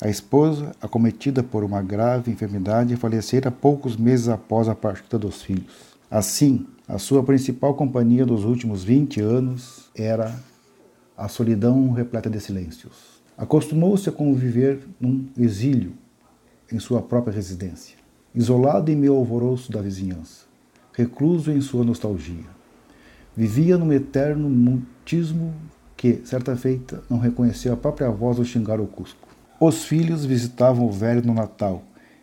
A 0.00 0.08
esposa, 0.08 0.72
acometida 0.80 1.42
por 1.42 1.64
uma 1.64 1.82
grave 1.82 2.30
enfermidade, 2.30 2.96
falecera 2.96 3.50
poucos 3.50 3.96
meses 3.96 4.28
após 4.28 4.68
a 4.68 4.74
partida 4.74 5.18
dos 5.18 5.42
filhos. 5.42 5.96
Assim, 6.10 6.66
a 6.86 6.98
sua 6.98 7.22
principal 7.22 7.74
companhia 7.74 8.24
dos 8.24 8.44
últimos 8.44 8.82
20 8.82 9.20
anos 9.20 9.90
era 9.94 10.34
a 11.18 11.26
solidão 11.26 11.90
repleta 11.90 12.30
de 12.30 12.40
silêncios. 12.40 13.20
Acostumou-se 13.36 14.08
a 14.08 14.12
conviver 14.12 14.78
num 15.00 15.26
exílio 15.36 15.92
em 16.72 16.78
sua 16.78 17.02
própria 17.02 17.34
residência, 17.34 17.96
isolado 18.32 18.90
em 18.90 18.96
meio 18.96 19.16
alvoroço 19.16 19.72
da 19.72 19.82
vizinhança, 19.82 20.46
recluso 20.92 21.50
em 21.50 21.60
sua 21.60 21.84
nostalgia. 21.84 22.46
Vivia 23.36 23.76
num 23.76 23.92
eterno 23.92 24.48
mutismo 24.48 25.52
que, 25.96 26.20
certa 26.24 26.56
feita, 26.56 27.02
não 27.10 27.18
reconheceu 27.18 27.72
a 27.72 27.76
própria 27.76 28.10
voz 28.10 28.38
ao 28.38 28.44
xingar 28.44 28.80
o 28.80 28.86
Cusco. 28.86 29.28
Os 29.58 29.84
filhos 29.84 30.24
visitavam 30.24 30.86
o 30.86 30.92
velho 30.92 31.26
no 31.26 31.34
Natal 31.34 31.82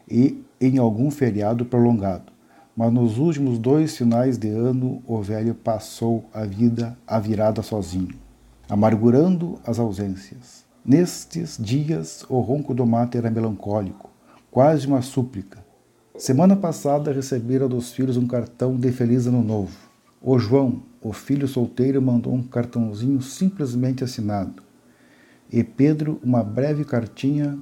e 0.10 0.42
em 0.60 0.78
algum 0.78 1.12
feriado 1.12 1.66
prolongado, 1.66 2.32
mas 2.78 2.94
nos 2.94 3.18
últimos 3.18 3.60
dois 3.60 3.98
finais 3.98 4.38
de 4.38 4.48
ano 4.50 5.02
o 5.06 5.22
velho 5.22 5.54
passou 5.54 6.30
a 6.34 6.46
vida 6.46 6.98
a 7.06 7.20
virada 7.20 7.62
sozinho, 7.62 8.25
amargurando 8.70 9.60
as 9.66 9.80
ausências. 9.80 10.66
Nestes 10.84 11.58
dias 11.60 12.26
o 12.30 12.40
ronco 12.40 12.74
do 12.74 12.86
mate 12.86 13.18
era 13.18 13.32
melancólico, 13.32 14.10
quase 14.52 14.88
uma 14.88 15.02
súplica. 15.02 15.64
Semana 16.18 16.56
passada 16.56 17.12
recebera 17.12 17.68
dos 17.68 17.92
filhos 17.92 18.18
um 18.18 18.28
cartão 18.28 18.78
de 18.78 18.92
Feliz 18.92 19.28
Ano 19.28 19.44
Novo. 19.44 19.76
O 20.22 20.40
João, 20.40 20.82
o 21.02 21.12
filho 21.12 21.48
solteiro, 21.48 22.02
mandou 22.02 22.34
um 22.34 22.42
cartãozinho 22.42 23.22
simplesmente 23.22 24.04
assinado 24.04 24.64
e 25.52 25.64
Pedro 25.64 26.20
uma 26.24 26.44
breve 26.44 26.84
cartinha 26.84 27.58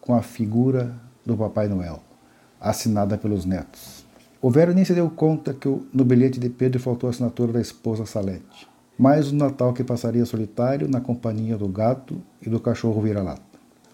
com 0.00 0.14
a 0.14 0.22
figura 0.22 0.94
do 1.24 1.36
Papai 1.36 1.68
Noel, 1.68 2.02
assinada 2.60 3.18
pelos 3.18 3.44
netos. 3.44 4.06
O 4.40 4.50
velho 4.50 4.72
nem 4.72 4.84
se 4.84 4.94
deu 4.94 5.10
conta 5.10 5.52
que 5.52 5.68
no 5.92 6.04
bilhete 6.04 6.38
de 6.38 6.48
Pedro 6.48 6.80
faltou 6.80 7.08
a 7.08 7.10
assinatura 7.10 7.52
da 7.52 7.60
esposa 7.60 8.06
Salete. 8.06 8.68
Mais 8.98 9.30
um 9.30 9.36
Natal 9.36 9.74
que 9.74 9.84
passaria 9.84 10.24
solitário 10.24 10.88
na 10.88 11.02
companhia 11.02 11.58
do 11.58 11.68
gato 11.68 12.18
e 12.40 12.48
do 12.48 12.58
cachorro 12.58 13.02
vira-lata. 13.02 13.42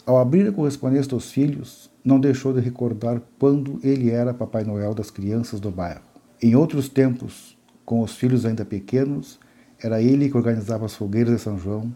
Ao 0.07 0.17
abrir 0.17 0.47
a 0.47 0.53
correspondência 0.53 1.11
dos 1.11 1.33
filhos, 1.33 1.91
não 2.05 2.21
deixou 2.21 2.53
de 2.53 2.61
recordar 2.61 3.21
quando 3.37 3.81
ele 3.83 4.11
era 4.11 4.33
Papai 4.33 4.63
Noel 4.63 4.95
das 4.95 5.11
crianças 5.11 5.59
do 5.59 5.73
bairro. 5.73 6.03
Em 6.41 6.55
outros 6.55 6.89
tempos, 6.89 7.59
com 7.85 8.01
os 8.01 8.15
filhos 8.15 8.47
ainda 8.47 8.65
pequenos, 8.65 9.41
era 9.83 10.01
ele 10.01 10.31
que 10.31 10.37
organizava 10.37 10.87
as 10.87 10.95
fogueiras 10.95 11.35
de 11.35 11.43
São 11.43 11.59
João, 11.59 11.93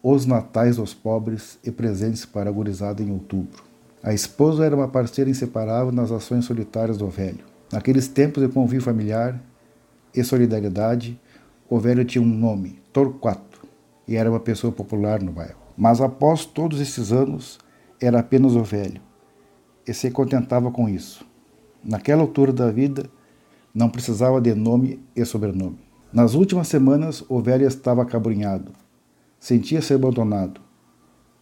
os 0.00 0.24
natais 0.24 0.76
dos 0.76 0.94
pobres 0.94 1.58
e 1.64 1.72
presentes 1.72 2.24
para 2.24 2.50
a 2.50 2.52
gurizada 2.52 3.02
em 3.02 3.10
outubro. 3.10 3.64
A 4.00 4.14
esposa 4.14 4.64
era 4.64 4.76
uma 4.76 4.86
parceira 4.86 5.28
inseparável 5.28 5.90
nas 5.90 6.12
ações 6.12 6.44
solitárias 6.44 6.98
do 6.98 7.08
velho. 7.08 7.44
Naqueles 7.72 8.06
tempos 8.06 8.40
de 8.40 8.48
convívio 8.48 8.82
familiar 8.82 9.42
e 10.14 10.22
solidariedade, 10.22 11.18
o 11.68 11.78
velho 11.78 12.04
tinha 12.04 12.22
um 12.22 12.26
nome, 12.26 12.78
Torquato, 12.92 13.66
e 14.06 14.16
era 14.16 14.30
uma 14.30 14.40
pessoa 14.40 14.72
popular 14.72 15.22
no 15.22 15.32
bairro. 15.32 15.58
Mas 15.76 16.00
após 16.00 16.44
todos 16.44 16.80
esses 16.80 17.12
anos, 17.12 17.58
era 18.00 18.20
apenas 18.20 18.54
o 18.54 18.62
velho, 18.62 19.00
e 19.86 19.94
se 19.94 20.10
contentava 20.10 20.70
com 20.70 20.88
isso. 20.88 21.24
Naquela 21.82 22.22
altura 22.22 22.52
da 22.52 22.70
vida, 22.70 23.10
não 23.74 23.88
precisava 23.88 24.40
de 24.40 24.54
nome 24.54 25.00
e 25.16 25.24
sobrenome. 25.24 25.78
Nas 26.12 26.34
últimas 26.34 26.68
semanas, 26.68 27.24
o 27.28 27.40
velho 27.40 27.66
estava 27.66 28.02
acabrunhado, 28.02 28.72
sentia-se 29.40 29.94
abandonado. 29.94 30.60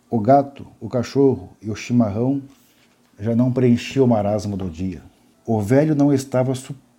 O 0.09 0.21
gato, 0.21 0.67
o 0.81 0.89
cachorro 0.89 1.51
e 1.61 1.71
o 1.71 1.75
chimarrão 1.75 2.43
já 3.19 3.35
não 3.35 3.53
preenchiam 3.53 4.05
o 4.05 4.09
marasmo 4.09 4.57
do 4.57 4.71
dia. 4.71 5.03
O 5.45 5.61
velho 5.61 5.95
não 5.95 6.13
estava 6.13 6.55
suportando 6.55 6.90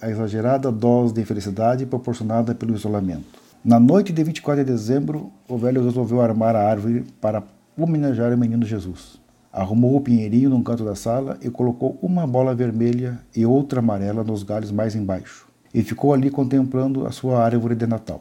a 0.00 0.10
exagerada 0.10 0.72
dose 0.72 1.14
de 1.14 1.24
felicidade 1.24 1.86
proporcionada 1.86 2.54
pelo 2.54 2.74
isolamento. 2.74 3.38
Na 3.64 3.78
noite 3.80 4.12
de 4.12 4.22
24 4.22 4.64
de 4.64 4.70
dezembro, 4.70 5.30
o 5.48 5.56
velho 5.56 5.84
resolveu 5.84 6.20
armar 6.20 6.54
a 6.54 6.68
árvore 6.68 7.04
para 7.20 7.42
homenagear 7.76 8.32
o 8.32 8.38
menino 8.38 8.64
Jesus. 8.64 9.18
Arrumou 9.52 9.96
o 9.96 10.00
pinheirinho 10.00 10.50
num 10.50 10.62
canto 10.62 10.84
da 10.84 10.94
sala 10.94 11.38
e 11.40 11.48
colocou 11.48 11.98
uma 12.02 12.26
bola 12.26 12.54
vermelha 12.54 13.20
e 13.34 13.46
outra 13.46 13.78
amarela 13.78 14.24
nos 14.24 14.42
galhos 14.42 14.70
mais 14.70 14.94
embaixo. 14.94 15.46
E 15.72 15.82
ficou 15.82 16.12
ali 16.12 16.30
contemplando 16.30 17.06
a 17.06 17.10
sua 17.12 17.42
árvore 17.42 17.74
de 17.74 17.86
Natal. 17.86 18.20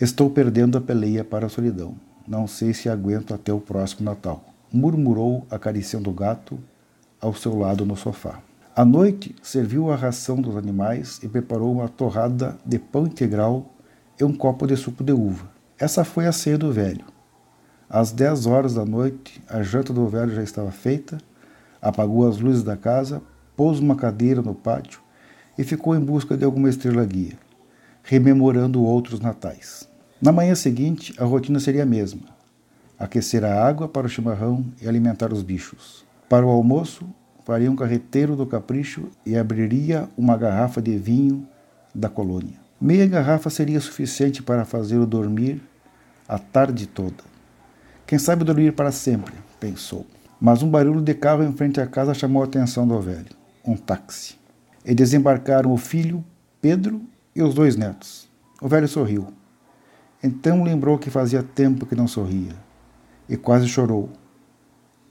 Estou 0.00 0.28
perdendo 0.30 0.76
a 0.76 0.80
peleia 0.80 1.24
para 1.24 1.46
a 1.46 1.48
solidão. 1.48 1.94
Não 2.26 2.46
sei 2.46 2.74
se 2.74 2.88
aguento 2.88 3.34
até 3.34 3.52
o 3.52 3.60
próximo 3.60 4.04
Natal. 4.04 4.44
Murmurou, 4.72 5.46
acariciando 5.50 6.10
o 6.10 6.14
gato 6.14 6.58
ao 7.20 7.34
seu 7.34 7.58
lado 7.58 7.86
no 7.86 7.96
sofá. 7.96 8.40
À 8.76 8.84
noite, 8.84 9.34
serviu 9.42 9.90
a 9.90 9.96
ração 9.96 10.40
dos 10.40 10.56
animais 10.56 11.20
e 11.22 11.28
preparou 11.28 11.72
uma 11.72 11.88
torrada 11.88 12.58
de 12.66 12.78
pão 12.78 13.06
integral 13.06 13.72
e 14.20 14.24
um 14.24 14.32
copo 14.32 14.66
de 14.66 14.76
suco 14.76 15.04
de 15.04 15.12
uva. 15.12 15.48
Essa 15.78 16.04
foi 16.04 16.26
a 16.26 16.32
ceia 16.32 16.58
do 16.58 16.72
velho. 16.72 17.04
Às 17.88 18.10
dez 18.10 18.46
horas 18.46 18.74
da 18.74 18.84
noite, 18.84 19.42
a 19.48 19.62
janta 19.62 19.92
do 19.92 20.08
velho 20.08 20.34
já 20.34 20.42
estava 20.42 20.72
feita, 20.72 21.18
apagou 21.80 22.28
as 22.28 22.38
luzes 22.38 22.62
da 22.62 22.76
casa, 22.76 23.22
pôs 23.56 23.78
uma 23.78 23.94
cadeira 23.94 24.42
no 24.42 24.54
pátio 24.54 25.00
e 25.56 25.62
ficou 25.62 25.94
em 25.94 26.00
busca 26.00 26.36
de 26.36 26.44
alguma 26.44 26.68
estrela 26.68 27.04
guia 27.04 27.38
rememorando 28.04 28.84
outros 28.84 29.18
natais. 29.18 29.88
Na 30.20 30.30
manhã 30.30 30.54
seguinte, 30.54 31.14
a 31.18 31.24
rotina 31.24 31.58
seria 31.58 31.82
a 31.82 31.86
mesma: 31.86 32.28
aquecer 32.98 33.42
a 33.42 33.66
água 33.66 33.88
para 33.88 34.06
o 34.06 34.10
chimarrão 34.10 34.64
e 34.80 34.86
alimentar 34.86 35.32
os 35.32 35.42
bichos. 35.42 36.04
Para 36.28 36.46
o 36.46 36.50
almoço, 36.50 37.08
faria 37.44 37.70
um 37.70 37.76
carreteiro 37.76 38.34
do 38.34 38.46
capricho 38.46 39.08
e 39.24 39.36
abriria 39.36 40.08
uma 40.16 40.36
garrafa 40.36 40.80
de 40.80 40.96
vinho 40.96 41.46
da 41.94 42.08
colônia. 42.08 42.58
Meia 42.80 43.06
garrafa 43.06 43.48
seria 43.50 43.80
suficiente 43.80 44.42
para 44.42 44.64
fazê-lo 44.64 45.06
dormir 45.06 45.62
a 46.26 46.38
tarde 46.38 46.86
toda. 46.86 47.22
Quem 48.06 48.18
sabe 48.18 48.44
dormir 48.44 48.72
para 48.72 48.90
sempre, 48.90 49.34
pensou. 49.60 50.06
Mas 50.40 50.62
um 50.62 50.70
barulho 50.70 51.00
de 51.00 51.14
carro 51.14 51.42
em 51.42 51.52
frente 51.52 51.80
à 51.80 51.86
casa 51.86 52.12
chamou 52.12 52.42
a 52.42 52.46
atenção 52.46 52.86
do 52.86 53.00
velho. 53.00 53.30
Um 53.64 53.76
táxi. 53.76 54.36
E 54.84 54.94
desembarcaram 54.94 55.72
o 55.72 55.78
filho, 55.78 56.24
Pedro, 56.60 57.00
e 57.34 57.42
os 57.42 57.54
dois 57.54 57.76
netos. 57.76 58.28
O 58.60 58.68
velho 58.68 58.88
sorriu. 58.88 59.28
Então 60.22 60.62
lembrou 60.62 60.98
que 60.98 61.10
fazia 61.10 61.42
tempo 61.42 61.86
que 61.86 61.94
não 61.94 62.08
sorria 62.08 62.54
e 63.28 63.36
quase 63.36 63.68
chorou. 63.68 64.10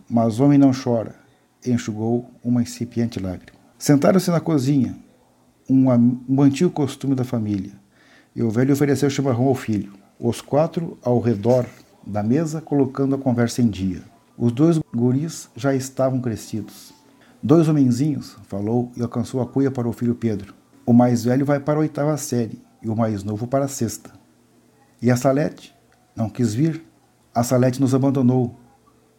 Mas 0.09 0.39
o 0.39 0.45
homem 0.45 0.57
não 0.57 0.71
chora, 0.71 1.15
enxugou 1.72 2.30
uma 2.43 2.61
incipiente 2.61 3.20
lágrima. 3.20 3.57
Sentaram-se 3.78 4.32
na 4.32 4.39
cozinha, 4.39 4.97
um, 5.70 5.89
um 6.28 6.41
antigo 6.41 6.72
costume 6.72 7.16
da 7.16 7.24
família, 7.24 7.72
e 8.36 8.41
o 8.41 8.49
velho 8.49 8.74
ofereceu 8.74 9.09
chimarrão 9.09 9.45
ao 9.45 9.55
filho. 9.55 9.93
Os 10.20 10.41
quatro 10.41 10.97
ao 11.03 11.20
redor 11.20 11.66
da 12.05 12.24
mesa, 12.24 12.61
colocando 12.61 13.16
a 13.16 13.18
conversa 13.18 13.61
em 13.61 13.70
dia. 13.70 14.01
Os 14.38 14.51
dois 14.51 14.80
guris 14.93 15.49
já 15.55 15.76
estavam 15.76 16.20
crescidos. 16.20 16.93
Dois 17.41 17.68
homenzinhos, 17.68 18.38
falou 18.47 18.91
e 18.95 19.01
alcançou 19.01 19.41
a 19.41 19.45
cuia 19.45 19.70
para 19.70 19.88
o 19.88 19.93
filho 19.93 20.16
Pedro. 20.16 20.53
O 20.86 20.93
mais 20.93 21.24
velho 21.24 21.45
vai 21.45 21.59
para 21.59 21.78
a 21.78 21.82
oitava 21.82 22.16
série 22.18 22.61
e 22.82 22.89
o 22.89 22.95
mais 22.95 23.24
novo 23.24 23.47
para 23.47 23.66
a 23.66 23.68
sexta. 23.68 24.11
E 25.01 25.11
a 25.11 25.16
Salete? 25.16 25.76
Não 26.16 26.30
quis 26.30 26.53
vir. 26.53 26.84
A 27.36 27.43
Salete 27.43 27.82
nos 27.82 27.93
abandonou. 27.93 28.57